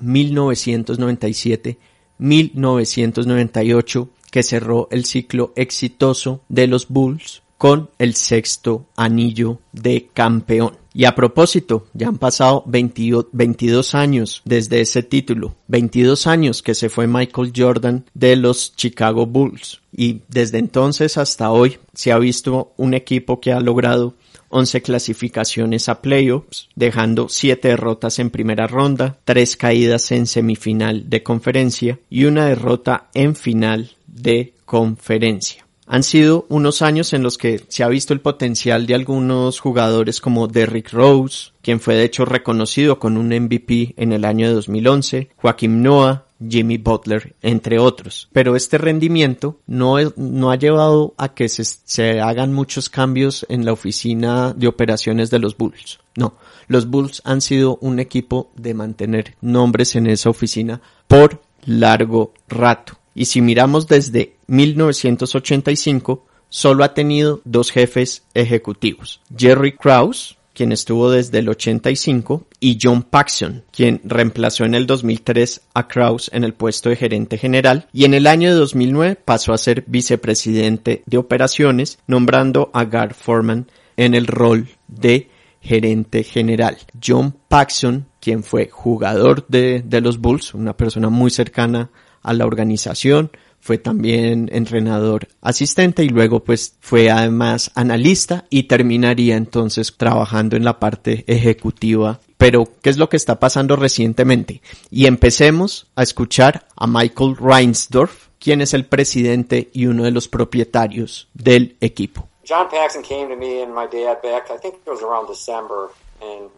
1997-1998 2.19 4.09
que 4.31 4.43
cerró 4.43 4.87
el 4.91 5.05
ciclo 5.05 5.53
exitoso 5.55 6.41
de 6.49 6.67
los 6.67 6.89
Bulls 6.89 7.41
con 7.57 7.89
el 7.99 8.15
sexto 8.15 8.85
anillo 8.95 9.59
de 9.71 10.09
campeón. 10.13 10.77
Y 10.93 11.05
a 11.05 11.13
propósito, 11.13 11.87
ya 11.93 12.07
han 12.07 12.17
pasado 12.17 12.63
22 12.65 13.95
años 13.95 14.41
desde 14.45 14.79
ese 14.79 15.03
título, 15.03 15.55
22 15.67 16.25
años 16.25 16.61
que 16.61 16.73
se 16.73 16.87
fue 16.87 17.05
Michael 17.05 17.51
Jordan 17.55 18.05
de 18.13 18.37
los 18.37 18.75
Chicago 18.75 19.25
Bulls. 19.25 19.81
Y 19.91 20.21
desde 20.29 20.57
entonces 20.59 21.17
hasta 21.17 21.51
hoy 21.51 21.79
se 21.93 22.13
ha 22.13 22.17
visto 22.17 22.71
un 22.77 22.93
equipo 22.93 23.41
que 23.41 23.51
ha 23.51 23.59
logrado 23.59 24.13
11 24.55 24.81
clasificaciones 24.81 25.89
a 25.89 26.01
playoffs, 26.01 26.69
dejando 26.75 27.27
7 27.27 27.67
derrotas 27.67 28.19
en 28.19 28.29
primera 28.29 28.67
ronda, 28.67 29.17
3 29.25 29.57
caídas 29.57 30.13
en 30.13 30.27
semifinal 30.27 31.09
de 31.09 31.23
conferencia 31.23 31.99
y 32.09 32.23
una 32.23 32.45
derrota 32.45 33.09
en 33.13 33.35
final 33.35 33.91
de 34.07 34.53
conferencia. 34.63 35.65
Han 35.87 36.03
sido 36.03 36.45
unos 36.49 36.81
años 36.81 37.11
en 37.13 37.21
los 37.21 37.37
que 37.37 37.63
se 37.67 37.83
ha 37.83 37.89
visto 37.89 38.13
el 38.13 38.21
potencial 38.21 38.87
de 38.87 38.95
algunos 38.95 39.59
jugadores 39.59 40.21
como 40.21 40.47
Derrick 40.47 40.91
Rose, 40.93 41.51
quien 41.61 41.81
fue 41.81 41.95
de 41.95 42.05
hecho 42.05 42.23
reconocido 42.23 42.97
con 42.97 43.17
un 43.17 43.27
MVP 43.27 43.93
en 43.97 44.13
el 44.13 44.23
año 44.23 44.47
de 44.47 44.53
2011, 44.53 45.29
Joaquim 45.35 45.81
Noah, 45.81 46.24
Jimmy 46.47 46.77
Butler, 46.77 47.35
entre 47.41 47.79
otros. 47.79 48.29
Pero 48.31 48.55
este 48.55 48.77
rendimiento 48.77 49.59
no, 49.67 49.97
no 50.15 50.51
ha 50.51 50.55
llevado 50.55 51.13
a 51.17 51.33
que 51.33 51.49
se, 51.49 51.63
se 51.63 52.21
hagan 52.21 52.53
muchos 52.53 52.89
cambios 52.89 53.45
en 53.49 53.65
la 53.65 53.73
oficina 53.73 54.53
de 54.53 54.67
operaciones 54.67 55.29
de 55.29 55.39
los 55.39 55.57
Bulls. 55.57 55.99
No, 56.15 56.35
los 56.67 56.89
Bulls 56.89 57.21
han 57.25 57.41
sido 57.41 57.77
un 57.81 57.99
equipo 57.99 58.51
de 58.55 58.73
mantener 58.73 59.35
nombres 59.41 59.95
en 59.95 60.07
esa 60.07 60.29
oficina 60.29 60.81
por 61.07 61.41
largo 61.65 62.33
rato. 62.47 62.97
Y 63.13 63.25
si 63.25 63.41
miramos 63.41 63.87
desde 63.87 64.35
1985, 64.47 66.25
solo 66.49 66.83
ha 66.83 66.93
tenido 66.93 67.41
dos 67.45 67.71
jefes 67.71 68.23
ejecutivos. 68.33 69.21
Jerry 69.35 69.73
Krause, 69.73 70.37
quien 70.55 70.71
estuvo 70.71 71.11
desde 71.11 71.39
el 71.39 71.49
85, 71.49 72.47
y 72.59 72.79
John 72.81 73.03
Paxson, 73.03 73.63
quien 73.71 74.01
reemplazó 74.03 74.65
en 74.65 74.73
el 74.73 74.87
2003 74.87 75.61
a 75.73 75.87
Krause 75.87 76.31
en 76.33 76.43
el 76.43 76.53
puesto 76.53 76.89
de 76.89 76.95
gerente 76.95 77.37
general 77.37 77.87
y 77.93 78.05
en 78.05 78.13
el 78.13 78.25
año 78.25 78.49
de 78.49 78.55
2009 78.55 79.17
pasó 79.23 79.53
a 79.53 79.57
ser 79.57 79.83
vicepresidente 79.85 81.03
de 81.05 81.17
operaciones, 81.17 81.99
nombrando 82.07 82.71
a 82.73 82.85
Gar 82.85 83.13
Foreman 83.13 83.67
en 83.97 84.15
el 84.15 84.25
rol 84.27 84.69
de 84.87 85.29
gerente 85.61 86.23
general. 86.23 86.77
John 87.05 87.35
Paxson, 87.47 88.07
quien 88.19 88.43
fue 88.43 88.69
jugador 88.69 89.45
de, 89.47 89.83
de 89.85 90.01
los 90.01 90.19
Bulls, 90.19 90.53
una 90.53 90.77
persona 90.77 91.09
muy 91.09 91.31
cercana 91.31 91.89
a 92.21 92.33
la 92.33 92.45
organización, 92.45 93.31
fue 93.65 93.79
también 93.79 94.47
entrenador 94.53 95.27
asistente 95.41 96.03
y 96.03 96.09
luego 96.09 96.41
pues 96.41 96.75
fue 96.81 97.09
además 97.09 97.71
analista 97.73 98.45
y 98.51 98.67
terminaría 98.67 99.35
entonces 99.37 99.91
trabajando 99.97 100.55
en 100.55 100.63
la 100.63 100.79
parte 100.79 101.23
ejecutiva. 101.25 102.19
Pero, 102.37 102.65
¿qué 102.83 102.91
es 102.91 102.97
lo 102.97 103.09
que 103.09 103.17
está 103.17 103.39
pasando 103.39 103.75
recientemente? 103.75 104.61
Y 104.91 105.07
empecemos 105.07 105.87
a 105.95 106.03
escuchar 106.03 106.67
a 106.75 106.85
Michael 106.85 107.37
Reinsdorf, 107.37 108.27
quien 108.37 108.61
es 108.61 108.75
el 108.75 108.85
presidente 108.85 109.71
y 109.73 109.87
uno 109.87 110.03
de 110.03 110.11
los 110.11 110.27
propietarios 110.27 111.27
del 111.33 111.75
equipo. 111.81 112.27
John 112.47 112.67
Paxson 112.69 113.01
came 113.01 113.29
to 113.29 113.35
me 113.35 113.63
and 113.63 113.73
my 113.73 113.87
dad 113.91 114.21
back, 114.21 114.51
I 114.51 114.59
think 114.61 114.75
it 114.75 114.87
was 114.87 115.01
around 115.01 115.27
December, 115.27 115.89
and 116.21 116.51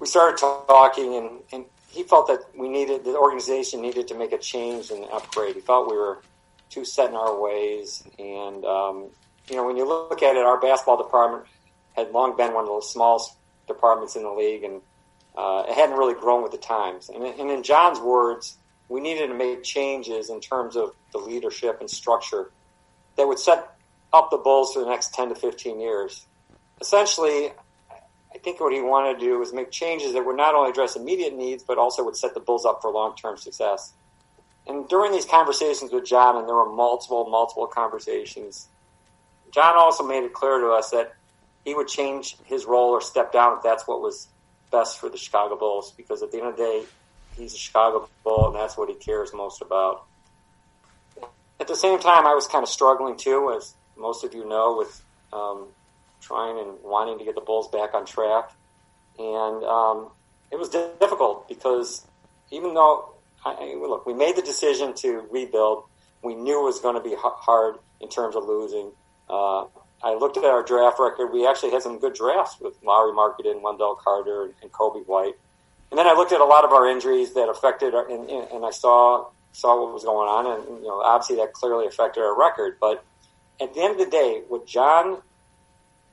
we 0.00 0.06
started 0.08 0.36
he 1.88 2.02
felt 2.02 2.26
that 2.28 2.40
we 2.56 2.68
needed 2.68 3.04
the 3.04 3.16
organization 3.16 3.80
needed 3.80 4.08
to 4.08 4.14
make 4.14 4.32
a 4.32 4.38
change 4.38 4.90
and 4.90 5.04
upgrade. 5.06 5.54
He 5.54 5.60
felt 5.60 5.90
we 5.90 5.96
were 5.96 6.22
too 6.70 6.84
set 6.84 7.10
in 7.10 7.16
our 7.16 7.40
ways, 7.40 8.02
and 8.18 8.64
um, 8.64 9.06
you 9.48 9.56
know 9.56 9.66
when 9.66 9.76
you 9.76 9.86
look 9.86 10.22
at 10.22 10.36
it, 10.36 10.44
our 10.44 10.60
basketball 10.60 11.02
department 11.02 11.44
had 11.96 12.12
long 12.12 12.36
been 12.36 12.54
one 12.54 12.64
of 12.64 12.74
the 12.74 12.86
smallest 12.86 13.34
departments 13.66 14.16
in 14.16 14.22
the 14.22 14.30
league, 14.30 14.64
and 14.64 14.80
uh, 15.36 15.64
it 15.68 15.74
hadn't 15.74 15.96
really 15.96 16.14
grown 16.14 16.42
with 16.42 16.52
the 16.52 16.58
times. 16.58 17.08
And, 17.08 17.24
and 17.24 17.50
in 17.50 17.62
John's 17.62 18.00
words, 18.00 18.56
we 18.88 19.00
needed 19.00 19.28
to 19.28 19.34
make 19.34 19.62
changes 19.62 20.30
in 20.30 20.40
terms 20.40 20.76
of 20.76 20.92
the 21.12 21.18
leadership 21.18 21.80
and 21.80 21.88
structure 21.88 22.50
that 23.16 23.26
would 23.26 23.38
set 23.38 23.76
up 24.12 24.30
the 24.30 24.38
Bulls 24.38 24.72
for 24.72 24.80
the 24.80 24.88
next 24.88 25.14
10 25.14 25.30
to 25.30 25.34
15 25.34 25.80
years. 25.80 26.26
Essentially, 26.80 27.50
I 28.34 28.38
think 28.38 28.60
what 28.60 28.72
he 28.72 28.80
wanted 28.80 29.14
to 29.14 29.20
do 29.20 29.38
was 29.38 29.52
make 29.52 29.70
changes 29.70 30.12
that 30.12 30.24
would 30.24 30.36
not 30.36 30.54
only 30.54 30.70
address 30.70 30.96
immediate 30.96 31.34
needs, 31.34 31.62
but 31.62 31.78
also 31.78 32.04
would 32.04 32.16
set 32.16 32.34
the 32.34 32.40
Bulls 32.40 32.66
up 32.66 32.82
for 32.82 32.90
long-term 32.90 33.38
success. 33.38 33.94
And 34.66 34.86
during 34.88 35.12
these 35.12 35.24
conversations 35.24 35.92
with 35.92 36.04
John, 36.04 36.36
and 36.36 36.46
there 36.46 36.54
were 36.54 36.70
multiple, 36.70 37.26
multiple 37.30 37.66
conversations, 37.66 38.68
John 39.50 39.76
also 39.76 40.06
made 40.06 40.24
it 40.24 40.34
clear 40.34 40.58
to 40.58 40.68
us 40.68 40.90
that 40.90 41.14
he 41.64 41.74
would 41.74 41.88
change 41.88 42.36
his 42.44 42.66
role 42.66 42.90
or 42.90 43.00
step 43.00 43.32
down 43.32 43.56
if 43.56 43.62
that's 43.62 43.88
what 43.88 44.02
was 44.02 44.28
best 44.70 44.98
for 44.98 45.08
the 45.08 45.16
Chicago 45.16 45.56
Bulls, 45.56 45.92
because 45.96 46.22
at 46.22 46.30
the 46.30 46.38
end 46.38 46.48
of 46.48 46.56
the 46.56 46.62
day, 46.62 46.82
he's 47.36 47.54
a 47.54 47.58
Chicago 47.58 48.08
Bull, 48.24 48.48
and 48.48 48.54
that's 48.54 48.76
what 48.76 48.90
he 48.90 48.94
cares 48.94 49.32
most 49.32 49.62
about. 49.62 50.04
At 51.60 51.66
the 51.66 51.74
same 51.74 51.98
time, 51.98 52.26
I 52.26 52.34
was 52.34 52.46
kind 52.46 52.62
of 52.62 52.68
struggling 52.68 53.16
too, 53.16 53.54
as 53.56 53.74
most 53.96 54.22
of 54.22 54.34
you 54.34 54.46
know, 54.46 54.76
with 54.76 55.02
um, 55.32 55.68
trying 56.20 56.58
and 56.58 56.78
wanting 56.82 57.18
to 57.18 57.24
get 57.24 57.34
the 57.34 57.40
Bulls 57.40 57.68
back 57.68 57.94
on 57.94 58.06
track. 58.06 58.50
And 59.18 59.64
um, 59.64 60.10
it 60.50 60.58
was 60.58 60.68
difficult 60.68 61.48
because 61.48 62.06
even 62.50 62.74
though, 62.74 63.14
I, 63.44 63.74
look, 63.78 64.06
we 64.06 64.14
made 64.14 64.36
the 64.36 64.42
decision 64.42 64.94
to 64.96 65.26
rebuild, 65.30 65.84
we 66.22 66.34
knew 66.34 66.60
it 66.60 66.64
was 66.64 66.80
going 66.80 66.94
to 66.94 67.02
be 67.02 67.14
hard 67.16 67.76
in 68.00 68.08
terms 68.08 68.36
of 68.36 68.44
losing. 68.44 68.90
Uh, 69.28 69.64
I 70.02 70.14
looked 70.14 70.36
at 70.36 70.44
our 70.44 70.62
draft 70.62 70.98
record. 70.98 71.32
We 71.32 71.46
actually 71.46 71.70
had 71.70 71.82
some 71.82 71.98
good 71.98 72.14
drafts 72.14 72.60
with 72.60 72.74
Lowry 72.82 73.12
Marketed, 73.12 73.56
Wendell 73.60 73.96
Carter, 73.96 74.52
and 74.62 74.70
Kobe 74.70 75.00
White. 75.00 75.34
And 75.90 75.98
then 75.98 76.06
I 76.06 76.12
looked 76.12 76.32
at 76.32 76.40
a 76.40 76.44
lot 76.44 76.64
of 76.64 76.72
our 76.72 76.88
injuries 76.88 77.34
that 77.34 77.48
affected, 77.48 77.94
our, 77.94 78.08
and, 78.08 78.28
and 78.28 78.64
I 78.64 78.70
saw 78.70 79.26
saw 79.52 79.82
what 79.82 79.92
was 79.92 80.04
going 80.04 80.28
on, 80.28 80.46
and 80.46 80.82
you 80.82 80.86
know, 80.86 81.00
obviously 81.00 81.36
that 81.36 81.52
clearly 81.52 81.86
affected 81.86 82.20
our 82.20 82.38
record. 82.38 82.76
But 82.80 83.04
at 83.60 83.74
the 83.74 83.80
end 83.80 83.92
of 83.92 83.98
the 83.98 84.10
day, 84.10 84.42
what 84.48 84.66
John 84.66 85.22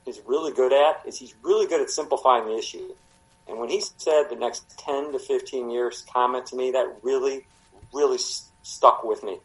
is 0.06 0.20
really 0.26 0.52
good 0.52 0.72
at 0.72 1.02
is 1.06 1.18
he's 1.18 1.34
really 1.42 1.66
good 1.66 1.80
at 1.80 1.90
simplifying 1.90 2.46
the 2.46 2.56
issue. 2.56 2.94
And 3.48 3.58
when 3.58 3.68
he 3.68 3.80
said 3.80 4.28
the 4.28 4.36
next 4.36 4.78
10 4.78 5.12
to 5.12 5.18
15 5.18 5.70
years 5.70 6.04
comment 6.12 6.46
to 6.46 6.56
me, 6.56 6.72
that 6.72 6.96
really, 7.02 7.46
really 7.92 8.18
stuck 8.18 9.04
with 9.04 9.22
me. 9.22 9.38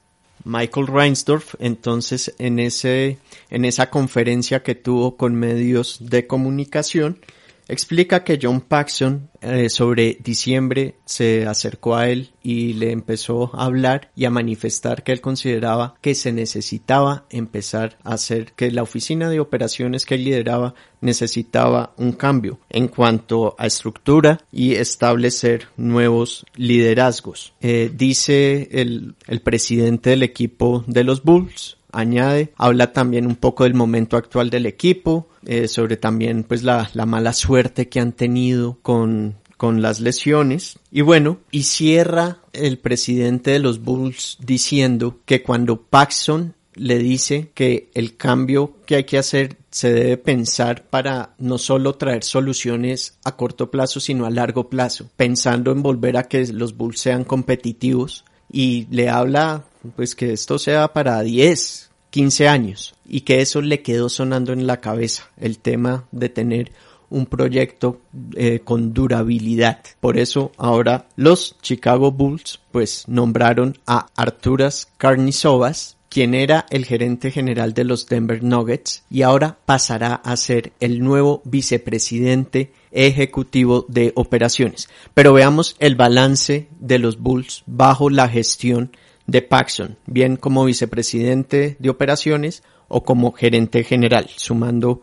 Michael 0.43 0.87
Reinsdorf, 0.87 1.55
entonces 1.59 2.33
en 2.39 2.57
ese 2.59 3.19
en 3.51 3.63
esa 3.63 3.91
conferencia 3.91 4.63
que 4.63 4.73
tuvo 4.73 5.15
con 5.15 5.35
medios 5.35 5.97
de 5.99 6.25
comunicación, 6.25 7.19
explica 7.71 8.23
que 8.23 8.37
John 8.41 8.61
Paxson 8.61 9.29
eh, 9.41 9.69
sobre 9.69 10.17
diciembre 10.21 10.95
se 11.05 11.47
acercó 11.47 11.95
a 11.95 12.09
él 12.09 12.31
y 12.43 12.73
le 12.73 12.91
empezó 12.91 13.55
a 13.55 13.65
hablar 13.65 14.11
y 14.15 14.25
a 14.25 14.29
manifestar 14.29 15.03
que 15.03 15.11
él 15.11 15.21
consideraba 15.21 15.95
que 16.01 16.13
se 16.13 16.31
necesitaba 16.31 17.25
empezar 17.29 17.97
a 18.03 18.13
hacer 18.13 18.53
que 18.53 18.71
la 18.71 18.83
oficina 18.83 19.29
de 19.29 19.39
operaciones 19.39 20.05
que 20.05 20.15
él 20.15 20.25
lideraba 20.25 20.75
necesitaba 20.99 21.93
un 21.97 22.11
cambio 22.11 22.59
en 22.69 22.87
cuanto 22.87 23.55
a 23.57 23.65
estructura 23.67 24.39
y 24.51 24.75
establecer 24.75 25.67
nuevos 25.77 26.45
liderazgos. 26.55 27.53
Eh, 27.61 27.91
dice 27.93 28.69
el, 28.71 29.15
el 29.27 29.41
presidente 29.41 30.11
del 30.11 30.23
equipo 30.23 30.83
de 30.87 31.03
los 31.03 31.23
Bulls, 31.23 31.77
añade, 31.91 32.53
habla 32.57 32.93
también 32.93 33.25
un 33.25 33.35
poco 33.35 33.63
del 33.63 33.73
momento 33.73 34.17
actual 34.17 34.49
del 34.49 34.65
equipo, 34.65 35.27
eh, 35.45 35.67
sobre 35.67 35.97
también 35.97 36.43
pues 36.43 36.63
la, 36.63 36.89
la 36.93 37.05
mala 37.05 37.33
suerte 37.33 37.89
que 37.89 37.99
han 37.99 38.13
tenido 38.13 38.77
con 38.81 39.35
con 39.61 39.83
las 39.83 39.99
lesiones. 39.99 40.79
Y 40.91 41.01
bueno, 41.01 41.37
y 41.51 41.63
cierra 41.63 42.39
el 42.51 42.79
presidente 42.79 43.51
de 43.51 43.59
los 43.59 43.83
Bulls 43.83 44.39
diciendo 44.39 45.19
que 45.23 45.43
cuando 45.43 45.83
Paxson 45.83 46.55
le 46.73 46.97
dice 46.97 47.51
que 47.53 47.91
el 47.93 48.17
cambio 48.17 48.77
que 48.87 48.95
hay 48.95 49.03
que 49.03 49.19
hacer 49.19 49.57
se 49.69 49.93
debe 49.93 50.17
pensar 50.17 50.85
para 50.89 51.35
no 51.37 51.59
solo 51.59 51.93
traer 51.93 52.23
soluciones 52.23 53.19
a 53.23 53.35
corto 53.35 53.69
plazo, 53.69 53.99
sino 53.99 54.25
a 54.25 54.31
largo 54.31 54.67
plazo, 54.67 55.07
pensando 55.15 55.71
en 55.71 55.83
volver 55.83 56.17
a 56.17 56.23
que 56.23 56.43
los 56.47 56.75
Bulls 56.75 56.99
sean 56.99 57.23
competitivos 57.23 58.25
y 58.51 58.87
le 58.89 59.09
habla 59.09 59.65
pues 59.95 60.15
que 60.15 60.33
esto 60.33 60.59
sea 60.59 60.93
para 60.93 61.21
10, 61.21 61.89
15 62.09 62.47
años 62.47 62.95
y 63.07 63.21
que 63.21 63.41
eso 63.41 63.61
le 63.61 63.81
quedó 63.81 64.09
sonando 64.09 64.53
en 64.53 64.67
la 64.67 64.81
cabeza, 64.81 65.29
el 65.37 65.59
tema 65.59 66.05
de 66.11 66.29
tener 66.29 66.71
un 67.09 67.25
proyecto 67.25 68.01
eh, 68.35 68.61
con 68.63 68.93
durabilidad. 68.93 69.83
Por 69.99 70.17
eso 70.17 70.51
ahora 70.57 71.07
los 71.15 71.57
Chicago 71.61 72.11
Bulls 72.11 72.59
pues 72.71 73.03
nombraron 73.07 73.77
a 73.85 74.07
Arturas 74.15 74.87
Karnisovas 74.97 75.97
quien 76.11 76.33
era 76.33 76.65
el 76.69 76.83
gerente 76.83 77.31
general 77.31 77.73
de 77.73 77.85
los 77.85 78.05
Denver 78.05 78.43
Nuggets 78.43 79.03
y 79.09 79.21
ahora 79.21 79.57
pasará 79.65 80.15
a 80.15 80.35
ser 80.35 80.73
el 80.81 80.99
nuevo 80.99 81.41
vicepresidente 81.45 82.73
ejecutivo 82.91 83.85
de 83.87 84.11
operaciones. 84.15 84.89
Pero 85.13 85.31
veamos 85.31 85.77
el 85.79 85.95
balance 85.95 86.67
de 86.81 86.99
los 86.99 87.17
Bulls 87.17 87.63
bajo 87.65 88.09
la 88.09 88.27
gestión 88.27 88.91
de 89.27 89.41
Paxson, 89.41 89.97
bien 90.05 90.35
como 90.35 90.65
vicepresidente 90.65 91.77
de 91.79 91.89
operaciones 91.89 92.63
o 92.87 93.03
como 93.03 93.31
gerente 93.31 93.83
general, 93.83 94.27
sumando 94.35 95.01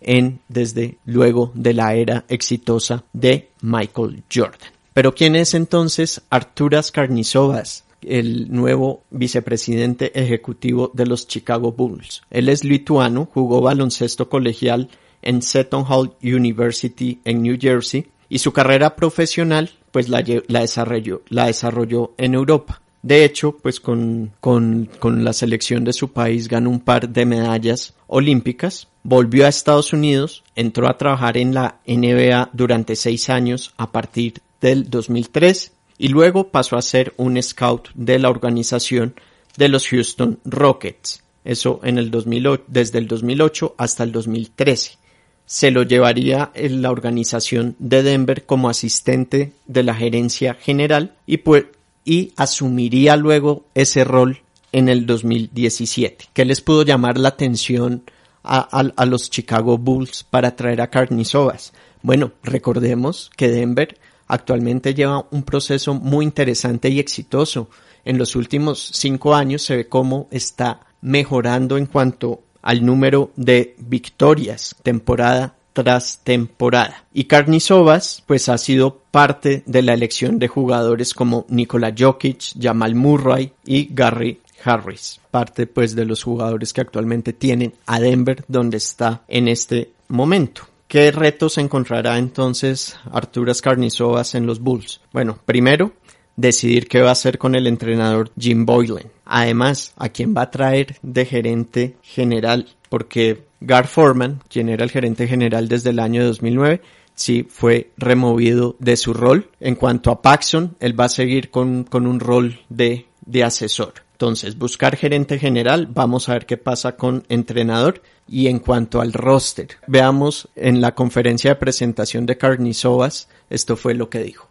en 0.04 0.40
desde 0.48 0.98
luego 1.04 1.50
de 1.54 1.74
la 1.74 1.94
era 1.94 2.24
exitosa 2.28 3.04
de 3.12 3.50
Michael 3.62 4.22
Jordan. 4.32 4.70
Pero 4.92 5.14
¿quién 5.14 5.34
es 5.34 5.54
entonces 5.54 6.22
Arturas 6.30 6.92
Karnizovas? 6.92 7.84
el 8.06 8.52
nuevo 8.52 9.02
vicepresidente 9.10 10.12
ejecutivo 10.20 10.90
de 10.92 11.06
los 11.06 11.26
Chicago 11.26 11.72
Bulls. 11.72 12.22
Él 12.30 12.48
es 12.48 12.62
lituano, 12.62 13.28
jugó 13.32 13.62
baloncesto 13.62 14.28
colegial 14.28 14.90
en 15.22 15.42
Seton 15.42 15.84
Hall 15.88 16.14
University 16.22 17.20
en 17.24 17.42
New 17.42 17.56
Jersey 17.58 18.06
y 18.28 18.38
su 18.38 18.52
carrera 18.52 18.94
profesional 18.94 19.70
pues 19.90 20.08
la, 20.08 20.22
desarrolló, 20.22 21.22
la 21.28 21.46
desarrolló 21.46 22.14
en 22.18 22.34
Europa. 22.34 22.82
De 23.04 23.22
hecho, 23.26 23.58
pues 23.58 23.80
con, 23.80 24.32
con, 24.40 24.88
con, 24.98 25.24
la 25.24 25.34
selección 25.34 25.84
de 25.84 25.92
su 25.92 26.14
país 26.14 26.48
ganó 26.48 26.70
un 26.70 26.80
par 26.80 27.10
de 27.10 27.26
medallas 27.26 27.92
olímpicas, 28.06 28.88
volvió 29.02 29.44
a 29.44 29.50
Estados 29.50 29.92
Unidos, 29.92 30.42
entró 30.56 30.88
a 30.88 30.96
trabajar 30.96 31.36
en 31.36 31.52
la 31.52 31.80
NBA 31.86 32.48
durante 32.54 32.96
seis 32.96 33.28
años 33.28 33.74
a 33.76 33.92
partir 33.92 34.40
del 34.62 34.88
2003 34.88 35.72
y 35.98 36.08
luego 36.08 36.48
pasó 36.48 36.78
a 36.78 36.82
ser 36.82 37.12
un 37.18 37.42
scout 37.42 37.90
de 37.92 38.18
la 38.18 38.30
organización 38.30 39.14
de 39.58 39.68
los 39.68 39.86
Houston 39.86 40.40
Rockets. 40.46 41.22
Eso 41.44 41.80
en 41.84 41.98
el 41.98 42.10
2008, 42.10 42.64
desde 42.68 43.00
el 43.00 43.06
2008 43.06 43.74
hasta 43.76 44.04
el 44.04 44.12
2013. 44.12 44.96
Se 45.44 45.70
lo 45.70 45.82
llevaría 45.82 46.52
en 46.54 46.80
la 46.80 46.90
organización 46.90 47.76
de 47.78 48.02
Denver 48.02 48.46
como 48.46 48.70
asistente 48.70 49.52
de 49.66 49.82
la 49.82 49.94
gerencia 49.94 50.54
general 50.54 51.16
y, 51.26 51.36
pues, 51.36 51.66
y 52.04 52.32
asumiría 52.36 53.16
luego 53.16 53.64
ese 53.74 54.04
rol 54.04 54.42
en 54.72 54.88
el 54.88 55.06
2017. 55.06 56.26
¿Qué 56.32 56.44
les 56.44 56.60
pudo 56.60 56.82
llamar 56.82 57.18
la 57.18 57.30
atención 57.30 58.02
a, 58.42 59.06
los 59.06 59.30
Chicago 59.30 59.78
Bulls 59.78 60.24
para 60.24 60.54
traer 60.56 60.80
a 60.80 60.90
Carnizovas? 60.90 61.72
Bueno, 62.02 62.32
recordemos 62.42 63.30
que 63.36 63.48
Denver 63.48 63.98
actualmente 64.26 64.94
lleva 64.94 65.26
un 65.30 65.42
proceso 65.42 65.94
muy 65.94 66.24
interesante 66.24 66.88
y 66.88 66.98
exitoso. 66.98 67.70
En 68.04 68.18
los 68.18 68.36
últimos 68.36 68.90
cinco 68.92 69.34
años 69.34 69.62
se 69.62 69.76
ve 69.76 69.88
cómo 69.88 70.28
está 70.30 70.80
mejorando 71.00 71.78
en 71.78 71.86
cuanto 71.86 72.42
al 72.60 72.84
número 72.84 73.30
de 73.36 73.76
victorias 73.78 74.74
temporada 74.82 75.54
tras 75.74 76.20
temporada. 76.24 77.04
Y 77.12 77.24
Karnizovas 77.24 78.22
pues 78.26 78.48
ha 78.48 78.56
sido 78.56 79.02
parte 79.10 79.62
de 79.66 79.82
la 79.82 79.92
elección 79.92 80.38
de 80.38 80.48
jugadores 80.48 81.12
como 81.12 81.44
Nikola 81.50 81.92
Jokic, 81.96 82.54
Jamal 82.58 82.94
Murray 82.94 83.52
y 83.66 83.88
Gary 83.92 84.40
Harris, 84.64 85.20
parte 85.30 85.66
pues 85.66 85.94
de 85.94 86.06
los 86.06 86.22
jugadores 86.22 86.72
que 86.72 86.80
actualmente 86.80 87.34
tienen 87.34 87.74
a 87.84 88.00
Denver 88.00 88.44
donde 88.48 88.78
está 88.78 89.22
en 89.28 89.48
este 89.48 89.92
momento. 90.08 90.62
¿Qué 90.88 91.10
retos 91.10 91.58
encontrará 91.58 92.18
entonces 92.18 92.96
Arturas 93.10 93.60
Carnizovas 93.60 94.34
en 94.34 94.46
los 94.46 94.60
Bulls? 94.60 95.00
Bueno, 95.12 95.38
primero, 95.44 95.92
decidir 96.36 96.88
qué 96.88 97.00
va 97.00 97.10
a 97.10 97.12
hacer 97.12 97.38
con 97.38 97.54
el 97.54 97.66
entrenador 97.66 98.30
Jim 98.38 98.66
Boylan. 98.66 99.10
Además, 99.24 99.92
a 99.96 100.08
quién 100.08 100.34
va 100.36 100.42
a 100.42 100.50
traer 100.50 100.96
de 101.02 101.24
gerente 101.24 101.96
general, 102.02 102.68
porque 102.88 103.44
Gar 103.60 103.86
Foreman, 103.86 104.40
quien 104.48 104.68
era 104.68 104.84
el 104.84 104.90
gerente 104.90 105.26
general 105.26 105.68
desde 105.68 105.90
el 105.90 105.98
año 105.98 106.24
2009, 106.24 106.80
sí 107.14 107.46
fue 107.48 107.90
removido 107.96 108.76
de 108.78 108.96
su 108.96 109.14
rol. 109.14 109.50
En 109.60 109.76
cuanto 109.76 110.10
a 110.10 110.20
Paxson, 110.20 110.76
él 110.80 110.98
va 110.98 111.06
a 111.06 111.10
seguir 111.10 111.50
con, 111.50 111.84
con 111.84 112.06
un 112.06 112.20
rol 112.20 112.60
de, 112.68 113.06
de 113.24 113.44
asesor. 113.44 113.94
Entonces, 114.12 114.56
buscar 114.56 114.96
gerente 114.96 115.38
general, 115.38 115.88
vamos 115.90 116.28
a 116.28 116.34
ver 116.34 116.46
qué 116.46 116.56
pasa 116.56 116.96
con 116.96 117.24
entrenador 117.28 118.00
y 118.28 118.46
en 118.46 118.60
cuanto 118.60 119.00
al 119.00 119.12
roster. 119.12 119.68
Veamos 119.88 120.48
en 120.54 120.80
la 120.80 120.94
conferencia 120.94 121.50
de 121.50 121.56
presentación 121.56 122.24
de 122.24 122.38
Carnizovas, 122.38 123.28
esto 123.50 123.76
fue 123.76 123.94
lo 123.94 124.08
que 124.08 124.20
dijo. 124.20 124.48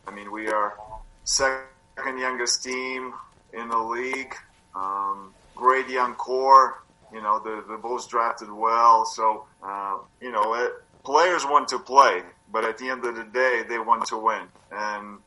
Second 2.03 2.19
youngest 2.19 2.63
team 2.63 3.13
in 3.53 3.69
the 3.69 3.77
league. 3.77 4.35
Um, 4.75 5.33
great 5.55 5.87
young 5.87 6.15
core. 6.15 6.83
You 7.13 7.21
know, 7.21 7.39
the, 7.39 7.63
the 7.69 7.77
Bulls 7.77 8.07
drafted 8.07 8.51
well. 8.51 9.05
So, 9.05 9.45
uh, 9.63 9.99
you 10.19 10.31
know, 10.31 10.53
it, 10.55 10.71
players 11.03 11.45
want 11.45 11.67
to 11.69 11.79
play, 11.79 12.21
but 12.51 12.65
at 12.65 12.77
the 12.77 12.89
end 12.89 13.05
of 13.05 13.15
the 13.15 13.23
day, 13.23 13.63
they 13.69 13.79
want 13.79 14.05
to 14.07 14.17
win. 14.17 14.41
And, 14.71 15.19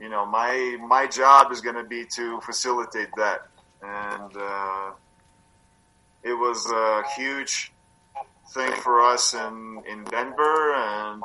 you 0.00 0.08
know, 0.08 0.24
my, 0.24 0.76
my 0.88 1.06
job 1.06 1.52
is 1.52 1.60
going 1.60 1.76
to 1.76 1.84
be 1.84 2.04
to 2.16 2.40
facilitate 2.40 3.08
that 3.16 3.48
and 3.80 4.36
uh, 4.36 4.90
it 6.24 6.32
was 6.32 6.68
a 6.72 7.02
huge 7.16 7.72
thing 8.54 8.72
for 8.72 9.00
us 9.02 9.34
in 9.34 9.82
in 9.88 10.04
Denver, 10.04 10.74
and 10.74 11.22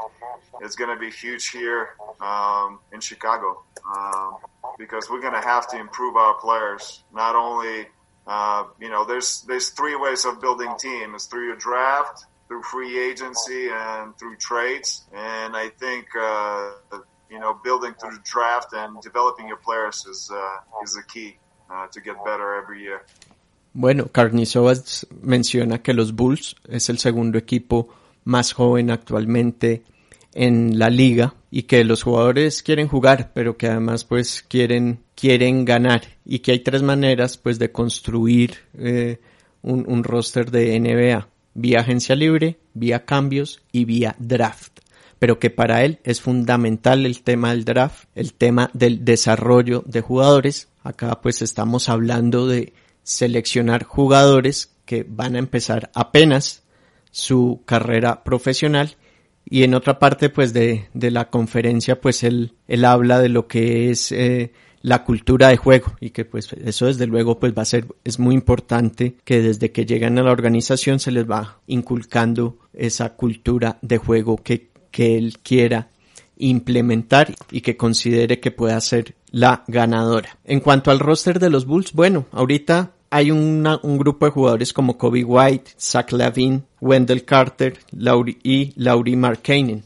it's 0.62 0.76
going 0.76 0.90
to 0.90 1.00
be 1.00 1.10
huge 1.10 1.50
here 1.50 1.90
um, 2.22 2.80
in 2.92 3.00
Chicago 3.00 3.64
um, 3.96 4.38
because 4.78 5.10
we're 5.10 5.22
going 5.22 5.34
to 5.34 5.48
have 5.48 5.68
to 5.70 5.80
improve 5.80 6.16
our 6.16 6.36
players. 6.36 7.04
Not 7.14 7.36
only 7.36 7.88
uh, 8.26 8.66
you 8.80 8.90
know, 8.90 9.06
there's 9.06 9.42
there's 9.42 9.70
three 9.70 9.96
ways 9.96 10.26
of 10.26 10.42
building 10.42 10.74
teams: 10.80 11.26
through 11.26 11.48
your 11.48 11.58
draft, 11.58 12.26
through 12.48 12.64
free 12.64 13.00
agency, 13.00 13.70
and 13.70 14.18
through 14.18 14.38
trades. 14.38 15.06
And 15.14 15.56
I 15.56 15.70
think. 15.70 16.08
Uh, 16.20 16.72
you 17.30 17.40
know, 17.40 17.60
building 17.64 17.96
through 18.00 18.12
the 18.12 18.22
draft 18.24 18.74
and 18.74 19.02
developing 19.02 19.48
your 19.48 19.58
players 19.58 20.06
is 20.06 20.30
uh, 20.32 20.84
is 20.84 20.94
the 20.94 21.02
key. 21.02 21.40
Uh, 21.74 21.88
to 21.88 22.02
get 22.02 22.24
better 22.24 22.54
every 22.56 22.84
year. 22.84 23.02
Bueno, 23.74 24.08
Carnizovas 24.08 25.08
menciona 25.22 25.82
que 25.82 25.94
los 25.94 26.16
Bulls 26.16 26.56
es 26.68 26.90
el 26.90 27.00
segundo 27.00 27.38
equipo 27.38 27.90
más 28.24 28.54
joven 28.54 28.92
actualmente 28.92 29.84
en 30.34 30.80
la 30.80 30.90
liga 30.90 31.36
y 31.52 31.64
que 31.64 31.84
los 31.84 32.04
jugadores 32.04 32.64
quieren 32.64 32.88
jugar, 32.88 33.32
pero 33.34 33.58
que 33.58 33.68
además 33.68 34.06
pues 34.06 34.44
quieren 34.48 35.00
quieren 35.16 35.66
ganar. 35.66 36.04
Y 36.26 36.40
que 36.40 36.52
hay 36.52 36.60
tres 36.60 36.84
maneras 36.84 37.38
pues 37.38 37.60
de 37.60 37.72
construir 37.72 38.58
eh, 38.78 39.20
un, 39.62 39.86
un 39.88 40.04
roster 40.04 40.52
de 40.52 40.80
NBA 40.80 41.28
vía 41.54 41.82
agencia 41.82 42.16
libre, 42.16 42.60
vía 42.74 43.06
cambios 43.06 43.62
y 43.72 43.86
vía 43.86 44.16
draft. 44.20 44.80
Pero 45.20 45.40
que 45.40 45.50
para 45.50 45.84
él 45.86 46.00
es 46.04 46.22
fundamental 46.22 47.06
el 47.06 47.22
tema 47.22 47.52
del 47.52 47.64
draft, 47.64 48.06
el 48.16 48.34
tema 48.34 48.70
del 48.74 49.06
desarrollo 49.06 49.84
de 49.86 50.02
jugadores. 50.02 50.68
Acá 50.84 51.22
pues 51.22 51.42
estamos 51.42 51.88
hablando 51.90 52.48
de 52.48 52.74
seleccionar 53.04 53.84
jugadores 53.84 54.72
que 54.86 55.06
van 55.08 55.36
a 55.36 55.40
empezar 55.40 55.92
apenas 55.94 56.64
su 57.12 57.62
carrera 57.66 58.24
profesional. 58.24 58.96
Y 59.46 59.64
en 59.64 59.74
otra 59.76 60.00
parte 60.00 60.30
pues 60.30 60.54
de, 60.54 60.88
de 60.94 61.12
la 61.12 61.30
conferencia 61.30 62.00
pues 62.00 62.24
él, 62.24 62.54
él 62.68 62.86
habla 62.86 63.20
de 63.20 63.30
lo 63.30 63.48
que 63.48 63.92
es 63.92 64.12
eh, 64.12 64.54
la 64.82 65.04
cultura 65.04 65.50
de 65.50 65.58
juego 65.58 65.94
y 66.00 66.12
que 66.12 66.26
pues 66.26 66.54
eso 66.54 66.86
desde 66.86 67.08
luego 67.08 67.40
pues 67.40 67.54
va 67.58 67.62
a 67.62 67.66
ser 67.66 67.88
es 68.04 68.20
muy 68.20 68.36
importante 68.36 69.18
que 69.24 69.42
desde 69.42 69.72
que 69.72 69.86
llegan 69.86 70.18
a 70.18 70.24
la 70.24 70.32
organización 70.32 71.00
se 71.00 71.12
les 71.12 71.30
va 71.30 71.60
inculcando 71.68 72.58
esa 72.74 73.16
cultura 73.16 73.80
de 73.82 73.98
juego 73.98 74.38
que 74.38 74.72
que 74.94 75.18
él 75.18 75.40
quiera 75.42 75.90
implementar 76.38 77.34
y 77.52 77.62
que 77.62 77.78
considere 77.78 78.40
que 78.40 78.52
pueda 78.52 78.80
ser 78.82 79.16
la 79.32 79.64
ganadora. 79.68 80.38
En 80.46 80.60
cuanto 80.60 80.92
al 80.92 81.00
roster 81.00 81.40
de 81.40 81.50
los 81.50 81.66
Bulls, 81.66 81.94
bueno, 81.94 82.26
ahorita 82.32 82.92
hay 83.10 83.30
un 83.30 83.64
grupo 84.00 84.26
de 84.26 84.32
jugadores 84.32 84.74
como 84.74 84.98
Kobe 84.98 85.24
White, 85.24 85.72
Zach 85.80 86.12
Lavin, 86.12 86.66
Wendell 86.82 87.26
Carter 87.26 87.78
y 88.44 88.74
Laurie 88.76 89.16
Markkanen. 89.16 89.84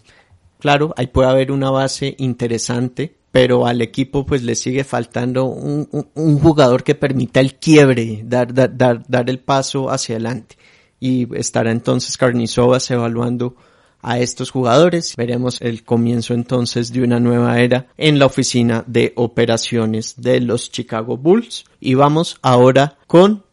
Claro, 0.59 0.93
ahí 0.95 1.07
puede 1.07 1.29
haber 1.29 1.51
una 1.51 1.69
base 1.69 2.15
interesante, 2.19 3.13
pero 3.31 3.67
al 3.67 3.81
equipo 3.81 4.25
pues 4.25 4.43
le 4.43 4.55
sigue 4.55 4.85
faltando 4.85 5.45
un, 5.45 6.39
jugador 6.39 6.83
que 6.83 6.95
permita 6.95 7.41
el 7.41 7.55
quiebre, 7.55 8.21
dar, 8.23 8.53
dar 8.53 9.29
el 9.29 9.39
paso 9.39 9.89
hacia 9.89 10.15
adelante. 10.15 10.55
Y 10.99 11.27
estará 11.37 11.71
entonces 11.71 12.17
Carnizovas 12.17 12.89
evaluando 12.89 13.55
a 14.01 14.19
estos 14.19 14.51
jugadores. 14.51 15.15
Veremos 15.15 15.61
el 15.61 15.83
comienzo 15.83 16.33
entonces 16.33 16.91
de 16.91 17.03
una 17.03 17.19
nueva 17.19 17.59
era 17.59 17.87
en 17.97 18.19
la 18.19 18.25
oficina 18.25 18.83
de 18.87 19.13
operaciones 19.15 20.15
de 20.17 20.39
los 20.41 20.71
Chicago 20.71 21.17
Bulls. 21.17 21.65
Y 21.79 21.93
vamos 21.95 22.37
ahora 22.41 22.97
con 23.07 23.43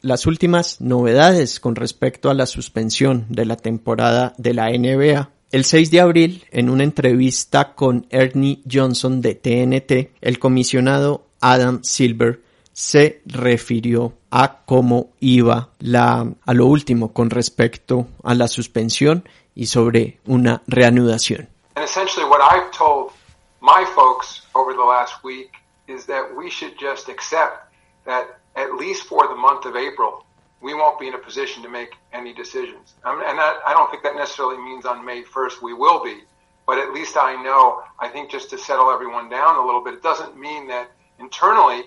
las 0.00 0.26
últimas 0.26 0.80
novedades 0.80 1.60
con 1.60 1.76
respecto 1.76 2.30
a 2.30 2.34
la 2.34 2.46
suspensión 2.46 3.26
de 3.28 3.44
la 3.44 3.56
temporada 3.56 4.34
de 4.38 4.54
la 4.54 4.70
NBA. 4.70 5.30
El 5.52 5.64
6 5.64 5.90
de 5.90 6.00
abril, 6.00 6.44
en 6.52 6.70
una 6.70 6.84
entrevista 6.84 7.74
con 7.74 8.06
Ernie 8.10 8.62
Johnson 8.70 9.20
de 9.20 9.34
TNT, 9.34 10.12
el 10.20 10.38
comisionado 10.38 11.26
Adam 11.40 11.80
Silver 11.82 12.40
se 12.72 13.20
refirió 13.26 14.14
a 14.30 14.62
cómo 14.64 15.10
iba 15.18 15.70
la, 15.80 16.32
a 16.46 16.54
lo 16.54 16.66
último 16.66 17.12
con 17.12 17.30
respecto 17.30 18.06
a 18.22 18.34
la 18.34 18.48
suspensión 18.48 19.24
y 19.54 19.66
sobre 19.66 20.18
una 20.26 20.62
reanudación. 20.66 21.48
And 21.76 21.84
essentially 21.84 22.24
what 22.24 22.40
I've 22.40 22.70
told 22.72 23.12
my 23.60 23.84
folks 23.94 24.42
over 24.54 24.72
the 24.72 24.84
last 24.84 25.22
week 25.22 25.52
is 25.86 26.06
that 26.06 26.34
we 26.34 26.50
should 26.50 26.78
just 26.78 27.08
accept 27.08 27.72
that 28.06 28.38
at 28.56 28.74
least 28.74 29.04
for 29.04 29.28
the 29.28 29.34
month 29.34 29.64
of 29.66 29.76
April, 29.76 30.24
we 30.60 30.74
won't 30.74 30.98
be 30.98 31.08
in 31.08 31.14
a 31.14 31.18
position 31.18 31.62
to 31.62 31.68
make 31.68 31.94
any 32.12 32.32
decisions. 32.32 32.94
Um, 33.04 33.22
and 33.26 33.38
that, 33.38 33.60
I 33.66 33.72
don't 33.72 33.90
think 33.90 34.02
that 34.02 34.14
necessarily 34.14 34.58
means 34.58 34.84
on 34.84 35.04
May 35.04 35.22
1st 35.22 35.62
we 35.62 35.72
will 35.72 36.02
be, 36.02 36.20
but 36.66 36.78
at 36.78 36.92
least 36.92 37.16
I 37.16 37.42
know, 37.42 37.82
I 37.98 38.08
think 38.08 38.30
just 38.30 38.50
to 38.50 38.58
settle 38.58 38.90
everyone 38.90 39.28
down 39.28 39.56
a 39.56 39.64
little 39.64 39.82
bit, 39.82 39.94
it 39.94 40.02
doesn't 40.02 40.38
mean 40.38 40.68
that 40.68 40.90
internally, 41.18 41.84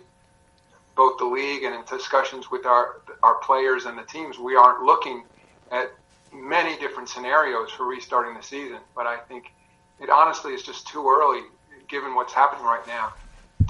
both 0.96 1.18
the 1.18 1.26
league 1.26 1.64
and 1.64 1.74
in 1.76 1.82
discussions 1.86 2.52
with 2.52 2.66
our, 2.66 3.02
our 3.24 3.36
players 3.36 3.86
and 3.86 3.98
the 3.98 4.04
teams, 4.04 4.38
we 4.38 4.56
aren't 4.56 4.84
looking 4.84 5.24
at 5.72 5.92
many 6.36 6.78
different 6.78 7.10
scenarios 7.10 7.72
for 7.72 7.86
restarting 7.88 8.36
the 8.36 8.44
season. 8.44 8.80
But 8.96 9.08
I 9.08 9.18
think 9.18 9.52
it 10.00 10.10
honestly 10.10 10.54
is 10.54 10.64
just 10.64 10.88
too 10.88 11.08
early, 11.08 11.42
given 11.88 12.16
what's 12.16 12.34
happening 12.34 12.66
right 12.66 12.86
now, 12.88 13.14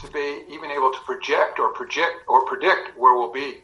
to 0.02 0.12
be 0.12 0.44
even 0.50 0.72
able 0.72 0.92
to 0.92 1.00
project 1.06 1.60
or 1.60 1.74
project 1.74 2.24
or 2.28 2.46
predict 2.46 2.98
where 2.98 3.14
we'll 3.18 3.32
be 3.32 3.62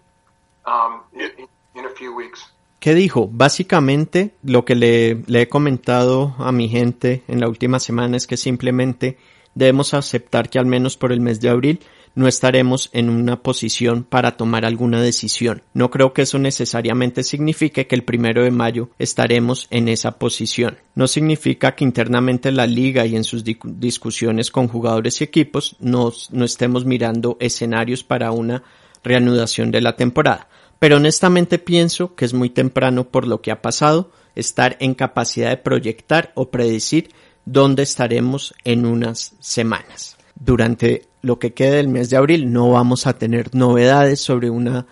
um, 0.66 1.02
in, 1.14 1.48
in 1.76 1.86
a 1.86 1.90
few 1.90 2.16
weeks. 2.16 2.46
¿Qué 2.80 2.94
dijo? 2.94 3.28
Básicamente 3.30 4.36
lo 4.42 4.64
que 4.64 4.74
le, 4.74 5.16
le, 5.28 5.42
he 5.42 5.50
comentado 5.50 6.34
a 6.40 6.54
mi 6.54 6.70
gente 6.70 7.24
en 7.28 7.42
la 7.42 7.50
última 7.50 7.78
semana 7.78 8.16
es 8.16 8.26
que 8.26 8.38
simplemente 8.38 9.18
debemos 9.54 9.94
aceptar 9.94 10.50
que 10.50 10.60
al 10.60 10.66
menos 10.66 10.96
por 10.96 11.12
el 11.12 11.20
mes 11.20 11.42
de 11.42 11.50
abril 11.50 11.82
no 12.20 12.28
estaremos 12.28 12.90
en 12.92 13.10
una 13.10 13.42
posición 13.42 14.04
para 14.04 14.36
tomar 14.36 14.66
alguna 14.66 15.02
decisión. 15.02 15.64
No 15.74 15.90
creo 15.90 16.12
que 16.12 16.24
eso 16.24 16.38
necesariamente 16.38 17.24
signifique 17.24 17.88
que 17.88 17.96
el 17.96 18.04
primero 18.04 18.44
de 18.44 18.52
mayo 18.52 18.90
estaremos 19.00 19.68
en 19.72 19.88
esa 19.88 20.20
posición. 20.20 20.80
No 20.96 21.08
significa 21.08 21.76
que 21.76 21.86
internamente 21.86 22.52
la 22.52 22.68
liga 22.68 23.06
y 23.06 23.16
en 23.16 23.24
sus 23.24 23.46
discusiones 23.46 24.52
con 24.52 24.68
jugadores 24.68 25.22
y 25.22 25.24
equipos 25.24 25.78
no, 25.80 26.12
estemos 26.44 26.84
mirando 26.84 27.38
escenarios 27.40 28.04
para 28.04 28.32
una 28.32 28.64
reanudación 29.02 29.72
de 29.72 29.80
la 29.80 29.96
temporada. 29.96 30.50
Pero 30.78 30.98
honestamente 30.98 31.58
pienso 31.58 32.16
que 32.16 32.26
es 32.26 32.34
muy 32.34 32.50
temprano 32.50 33.08
por 33.08 33.28
lo 33.28 33.42
que 33.42 33.52
ha 33.52 33.62
pasado 33.62 34.12
estar 34.36 34.76
en 34.82 34.94
capacidad 34.94 35.52
de 35.52 35.58
proyectar 35.58 36.34
o 36.36 36.52
predecir 36.52 37.12
dónde 37.46 37.84
estaremos 37.84 38.54
en 38.66 38.86
unas 38.86 39.36
semanas. 39.40 40.18
Durante 40.36 41.09
lo 41.22 41.40
que 41.40 41.54
quede 41.54 41.78
del 41.78 41.88
mes 41.88 42.10
de 42.10 42.18
abril 42.18 42.52
no 42.52 42.70
vamos 42.72 43.08
a 43.08 43.14
tener 43.14 43.54
novedades 43.56 44.22
sobre 44.22 44.50
una 44.50 44.86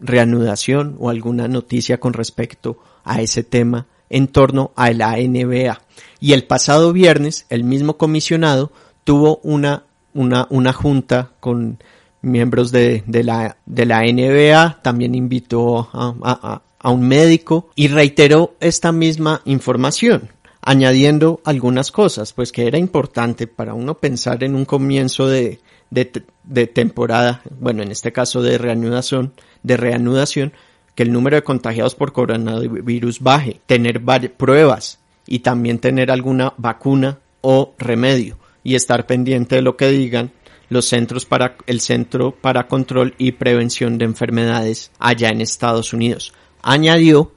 reanudación 0.00 0.96
o 0.98 1.10
alguna 1.10 1.48
noticia 1.48 1.98
con 1.98 2.12
respecto 2.12 2.78
a 3.04 3.20
ese 3.20 3.42
tema 3.42 3.86
en 4.10 4.28
torno 4.28 4.72
a 4.76 4.90
la 4.92 5.16
NBA. 5.16 5.80
Y 6.20 6.32
el 6.32 6.44
pasado 6.44 6.92
viernes 6.92 7.46
el 7.48 7.64
mismo 7.64 7.96
comisionado 7.96 8.70
tuvo 9.04 9.40
una, 9.42 9.84
una, 10.14 10.46
una 10.50 10.72
junta 10.72 11.30
con 11.40 11.78
miembros 12.22 12.72
de, 12.72 13.04
de, 13.06 13.24
la, 13.24 13.56
de 13.66 13.86
la 13.86 14.02
NBA, 14.02 14.82
también 14.82 15.14
invitó 15.14 15.88
a, 15.92 16.14
a, 16.22 16.62
a 16.78 16.90
un 16.90 17.06
médico 17.06 17.70
y 17.74 17.88
reiteró 17.88 18.54
esta 18.60 18.92
misma 18.92 19.42
información 19.44 20.30
añadiendo 20.66 21.40
algunas 21.44 21.92
cosas, 21.92 22.32
pues 22.32 22.50
que 22.50 22.66
era 22.66 22.76
importante 22.76 23.46
para 23.46 23.72
uno 23.72 23.98
pensar 23.98 24.42
en 24.42 24.56
un 24.56 24.64
comienzo 24.64 25.28
de, 25.28 25.60
de, 25.90 26.66
temporada, 26.66 27.40
bueno, 27.60 27.84
en 27.84 27.92
este 27.92 28.12
caso 28.12 28.42
de 28.42 28.58
reanudación, 28.58 29.32
de 29.62 29.76
reanudación, 29.76 30.52
que 30.96 31.04
el 31.04 31.12
número 31.12 31.36
de 31.36 31.44
contagiados 31.44 31.94
por 31.94 32.12
coronavirus 32.12 33.20
baje, 33.20 33.60
tener 33.66 34.02
pruebas 34.36 34.98
y 35.24 35.38
también 35.38 35.78
tener 35.78 36.10
alguna 36.10 36.52
vacuna 36.56 37.20
o 37.42 37.74
remedio 37.78 38.36
y 38.64 38.74
estar 38.74 39.06
pendiente 39.06 39.54
de 39.54 39.62
lo 39.62 39.76
que 39.76 39.88
digan 39.88 40.32
los 40.68 40.86
centros 40.86 41.26
para 41.26 41.54
el 41.68 41.80
Centro 41.80 42.32
para 42.32 42.66
Control 42.66 43.14
y 43.18 43.32
Prevención 43.32 43.98
de 43.98 44.04
Enfermedades 44.04 44.90
allá 44.98 45.28
en 45.28 45.42
Estados 45.42 45.92
Unidos. 45.92 46.32
Añadió 46.60 47.35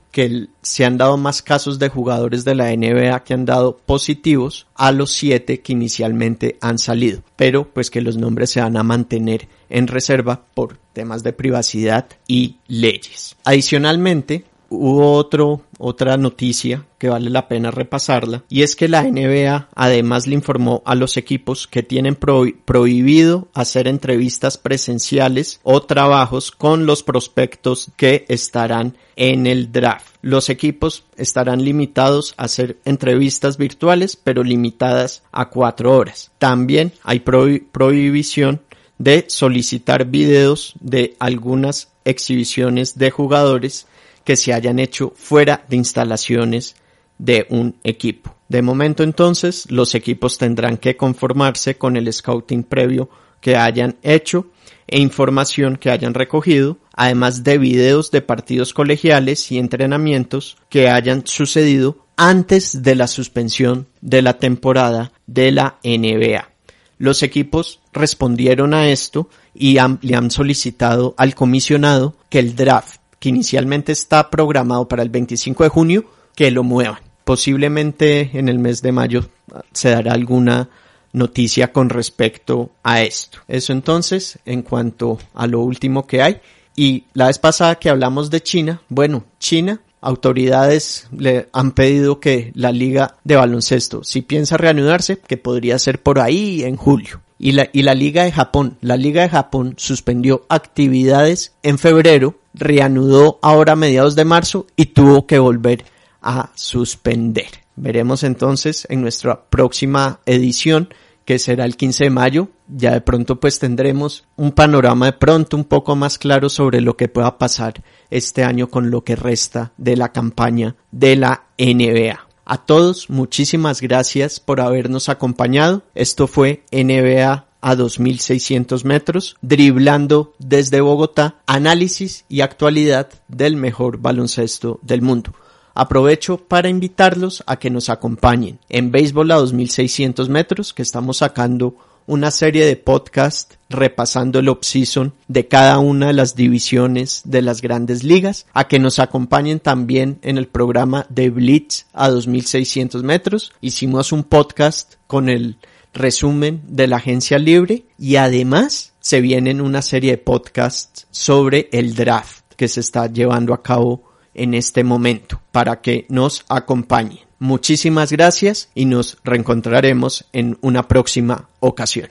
se 0.62 0.86
han 0.86 0.98
dado 0.98 1.18
más 1.18 1.42
casos 1.42 1.80
de 1.80 1.90
jugadores 1.90 2.44
de 2.46 2.56
la 2.56 2.76
NBA 2.76 3.24
que 3.24 3.34
han 3.34 3.46
dado 3.46 3.78
positivos 3.78 4.68
a 4.76 4.92
los 4.92 5.12
siete 5.12 5.62
que 5.62 5.74
inicialmente 5.74 6.58
han 6.62 6.80
salido, 6.80 7.22
pero 7.36 7.70
pues 7.70 7.90
que 7.90 8.02
los 8.02 8.18
nombres 8.18 8.52
se 8.52 8.62
van 8.62 8.78
a 8.78 8.84
mantener 8.84 9.48
en 9.70 9.88
reserva 9.88 10.44
por 10.54 10.78
temas 10.94 11.24
de 11.24 11.34
privacidad 11.34 12.08
y 12.28 12.58
leyes. 12.68 13.36
Adicionalmente, 13.44 14.46
hubo 14.70 15.14
otro, 15.14 15.62
otra 15.78 16.18
noticia 16.18 16.86
que 16.98 17.10
vale 17.10 17.30
la 17.30 17.48
pena 17.48 17.72
repasarla 17.72 18.44
y 18.50 18.64
es 18.64 18.76
que 18.76 18.88
la 18.88 19.04
NBA 19.04 19.70
además 19.74 20.28
le 20.28 20.36
informó 20.36 20.82
a 20.86 20.96
los 20.96 21.18
equipos 21.18 21.68
que 21.68 21.84
tienen 21.84 22.16
prohibido 22.16 23.48
hacer 23.54 23.88
entrevistas 23.88 24.58
presenciales 24.58 25.60
o 25.64 25.82
trabajos 25.82 26.52
con 26.52 26.86
los 26.86 27.04
prospectos 27.04 27.92
que 27.96 28.26
estarán 28.28 28.98
en 29.16 29.48
el 29.48 29.72
draft. 29.72 30.16
Los 30.22 30.50
equipos 30.50 31.06
estarán 31.18 31.64
limitados 31.64 32.34
a 32.38 32.44
hacer 32.44 32.78
entrevistas 32.86 33.58
virtuales 33.58 34.16
pero 34.16 34.44
limitadas 34.44 35.24
a 35.32 35.50
cuatro 35.50 35.96
horas. 35.96 36.32
También 36.38 36.92
hay 37.04 37.20
prohibición 37.20 38.62
de 38.98 39.26
solicitar 39.30 40.06
videos 40.06 40.74
de 40.82 41.16
algunas 41.20 41.90
exhibiciones 42.04 42.98
de 42.98 43.12
jugadores 43.12 43.88
que 44.24 44.36
se 44.36 44.54
hayan 44.54 44.80
hecho 44.80 45.14
fuera 45.16 45.66
de 45.70 45.78
instalaciones 45.78 46.76
de 47.18 47.46
un 47.50 47.76
equipo. 47.84 48.36
De 48.48 48.62
momento 48.62 49.04
entonces 49.04 49.70
los 49.70 49.94
equipos 49.94 50.38
tendrán 50.38 50.78
que 50.78 50.98
conformarse 50.98 51.78
con 51.78 51.98
el 51.98 52.12
scouting 52.12 52.64
previo 52.64 53.10
que 53.42 53.56
hayan 53.56 53.98
hecho 54.02 54.48
e 54.88 55.00
información 55.00 55.76
que 55.76 55.92
hayan 55.92 56.16
recogido, 56.16 56.78
además 56.94 57.44
de 57.44 57.60
videos 57.60 58.10
de 58.10 58.22
partidos 58.22 58.74
colegiales 58.74 59.52
y 59.52 59.60
entrenamientos 59.60 60.58
que 60.70 60.90
hayan 60.90 61.28
sucedido 61.28 62.06
antes 62.18 62.82
de 62.82 62.96
la 62.96 63.08
suspensión 63.08 63.88
de 64.02 64.22
la 64.22 64.38
temporada 64.38 65.12
de 65.28 65.52
la 65.52 65.78
NBA. 65.84 66.50
Los 66.98 67.24
equipos 67.24 67.80
respondieron 67.94 68.74
a 68.74 68.90
esto 68.90 69.30
y 69.54 69.78
le 70.02 70.16
han 70.16 70.32
solicitado 70.32 71.16
al 71.18 71.34
comisionado 71.34 72.16
que 72.30 72.40
el 72.40 72.56
draft 72.56 72.99
que 73.20 73.30
inicialmente 73.30 73.92
está 73.92 74.30
programado 74.30 74.88
para 74.88 75.04
el 75.04 75.10
25 75.10 75.64
de 75.64 75.70
junio, 75.70 76.06
que 76.36 76.52
lo 76.52 76.64
muevan. 76.64 77.00
Posiblemente 77.24 78.32
en 78.34 78.50
el 78.50 78.60
mes 78.60 78.82
de 78.82 78.92
mayo 78.92 79.30
se 79.72 79.90
dará 79.90 80.14
alguna 80.14 80.70
noticia 81.12 81.72
con 81.72 81.90
respecto 81.90 82.72
a 82.84 83.02
esto. 83.02 83.40
Eso 83.48 83.74
entonces, 83.74 84.40
en 84.46 84.62
cuanto 84.62 85.20
a 85.34 85.48
lo 85.48 85.60
último 85.62 86.08
que 86.08 86.22
hay. 86.22 86.40
Y 86.76 87.06
la 87.14 87.28
vez 87.28 87.40
pasada 87.40 87.76
que 87.76 87.90
hablamos 87.90 88.30
de 88.30 88.42
China, 88.42 88.82
bueno, 88.90 89.26
China, 89.40 89.82
autoridades 90.02 91.08
le 91.16 91.50
han 91.52 91.72
pedido 91.72 92.20
que 92.20 92.52
la 92.56 92.72
liga 92.72 93.16
de 93.24 93.36
baloncesto, 93.36 94.04
si 94.04 94.22
piensa 94.22 94.58
reanudarse, 94.58 95.20
que 95.20 95.38
podría 95.38 95.78
ser 95.78 96.02
por 96.02 96.20
ahí 96.20 96.64
en 96.64 96.78
julio. 96.78 97.22
Y 97.38 97.54
la, 97.54 97.70
y 97.72 97.84
la 97.84 97.96
liga 97.96 98.24
de 98.24 98.32
Japón, 98.32 98.78
la 98.82 98.98
liga 98.98 99.22
de 99.22 99.30
Japón 99.30 99.76
suspendió 99.78 100.46
actividades 100.50 101.54
en 101.64 101.78
febrero 101.78 102.36
reanudó 102.54 103.40
ahora 103.42 103.74
a 103.74 103.76
mediados 103.76 104.16
de 104.16 104.26
marzo 104.26 104.68
y 104.76 104.88
tuvo 104.88 105.26
que 105.28 105.40
volver 105.40 105.86
a 106.22 106.52
suspender. 106.56 107.50
Veremos 107.76 108.24
entonces 108.24 108.86
en 108.90 109.02
nuestra 109.02 109.46
próxima 109.50 110.20
edición 110.26 110.90
que 111.26 111.40
será 111.40 111.64
el 111.66 111.78
15 111.78 112.06
de 112.06 112.10
mayo. 112.10 112.48
Ya 112.68 112.92
de 112.92 113.02
pronto 113.02 113.40
pues 113.40 113.60
tendremos 113.60 114.26
un 114.36 114.52
panorama 114.52 115.06
de 115.06 115.14
pronto 115.14 115.56
un 115.56 115.64
poco 115.64 115.96
más 115.96 116.18
claro 116.18 116.50
sobre 116.50 116.82
lo 116.82 116.98
que 116.98 117.08
pueda 117.08 117.38
pasar 117.38 117.84
este 118.10 118.44
año 118.44 118.70
con 118.70 118.92
lo 118.92 119.04
que 119.04 119.16
resta 119.16 119.72
de 119.78 119.96
la 119.96 120.12
campaña 120.12 120.76
de 120.92 121.16
la 121.16 121.44
NBA. 121.58 122.28
A 122.46 122.66
todos 122.66 123.12
muchísimas 123.12 123.80
gracias 123.80 124.40
por 124.40 124.60
habernos 124.60 125.08
acompañado. 125.08 125.84
Esto 125.94 126.26
fue 126.26 126.64
NBA 126.72 127.46
a 127.62 127.76
2.600 127.76 128.84
metros, 128.84 129.36
driblando 129.42 130.34
desde 130.40 130.82
Bogotá, 130.82 131.36
análisis 131.46 132.26
y 132.30 132.42
actualidad 132.42 133.10
del 133.28 133.56
mejor 133.56 133.98
baloncesto 134.00 134.80
del 134.82 135.02
mundo. 135.02 135.34
Aprovecho 135.74 136.38
para 136.38 136.70
invitarlos 136.70 137.44
a 137.46 137.58
que 137.58 137.70
nos 137.70 137.90
acompañen 137.90 138.60
en 138.70 138.92
Béisbol 138.92 139.32
a 139.32 139.40
2.600 139.40 140.28
metros, 140.28 140.74
que 140.74 140.82
estamos 140.82 141.18
sacando 141.18 141.76
una 142.10 142.32
serie 142.32 142.66
de 142.66 142.76
podcast 142.76 143.54
repasando 143.70 144.40
el 144.40 144.50
off-season 144.50 145.14
de 145.28 145.48
cada 145.48 145.78
una 145.78 146.08
de 146.08 146.14
las 146.14 146.36
divisiones 146.36 147.22
de 147.24 147.44
las 147.44 147.62
grandes 147.62 148.04
ligas, 148.04 148.48
a 148.52 148.68
que 148.68 148.80
nos 148.80 148.98
acompañen 148.98 149.60
también 149.60 150.18
en 150.24 150.40
el 150.40 150.48
programa 150.48 151.06
de 151.10 151.30
Blitz 151.30 151.86
a 151.94 152.10
2.600 152.10 153.04
metros. 153.04 153.54
Hicimos 153.62 154.12
un 154.12 154.24
podcast 154.24 154.96
con 155.06 155.30
el 155.30 155.58
resumen 155.94 156.62
de 156.68 156.88
la 156.88 156.98
agencia 156.98 157.40
libre 157.40 157.86
y 157.98 158.16
además 158.16 158.94
se 159.00 159.22
vienen 159.22 159.62
una 159.62 159.82
serie 159.82 160.12
de 160.12 160.18
podcasts 160.18 161.08
sobre 161.12 161.70
el 161.72 161.96
draft 161.96 162.44
que 162.56 162.68
se 162.68 162.82
está 162.82 163.08
llevando 163.08 163.54
a 163.54 163.64
cabo 163.64 164.04
en 164.34 164.54
este 164.54 164.84
momento 164.84 165.42
para 165.52 165.82
que 165.82 166.06
nos 166.10 166.46
acompañen. 166.50 167.20
Muchísimas 167.40 168.12
gracias 168.12 168.70
y 168.76 168.86
nos 168.86 169.18
reencontraremos 169.24 170.26
en 170.34 170.58
una 170.62 170.88
próxima 170.88 171.50
ocasión. 171.62 172.10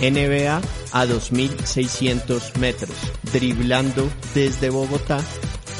NBA 0.00 0.60
a 0.92 1.06
2.600 1.06 2.56
metros, 2.58 2.96
driblando 3.32 4.10
desde 4.34 4.68
Bogotá, 4.68 5.20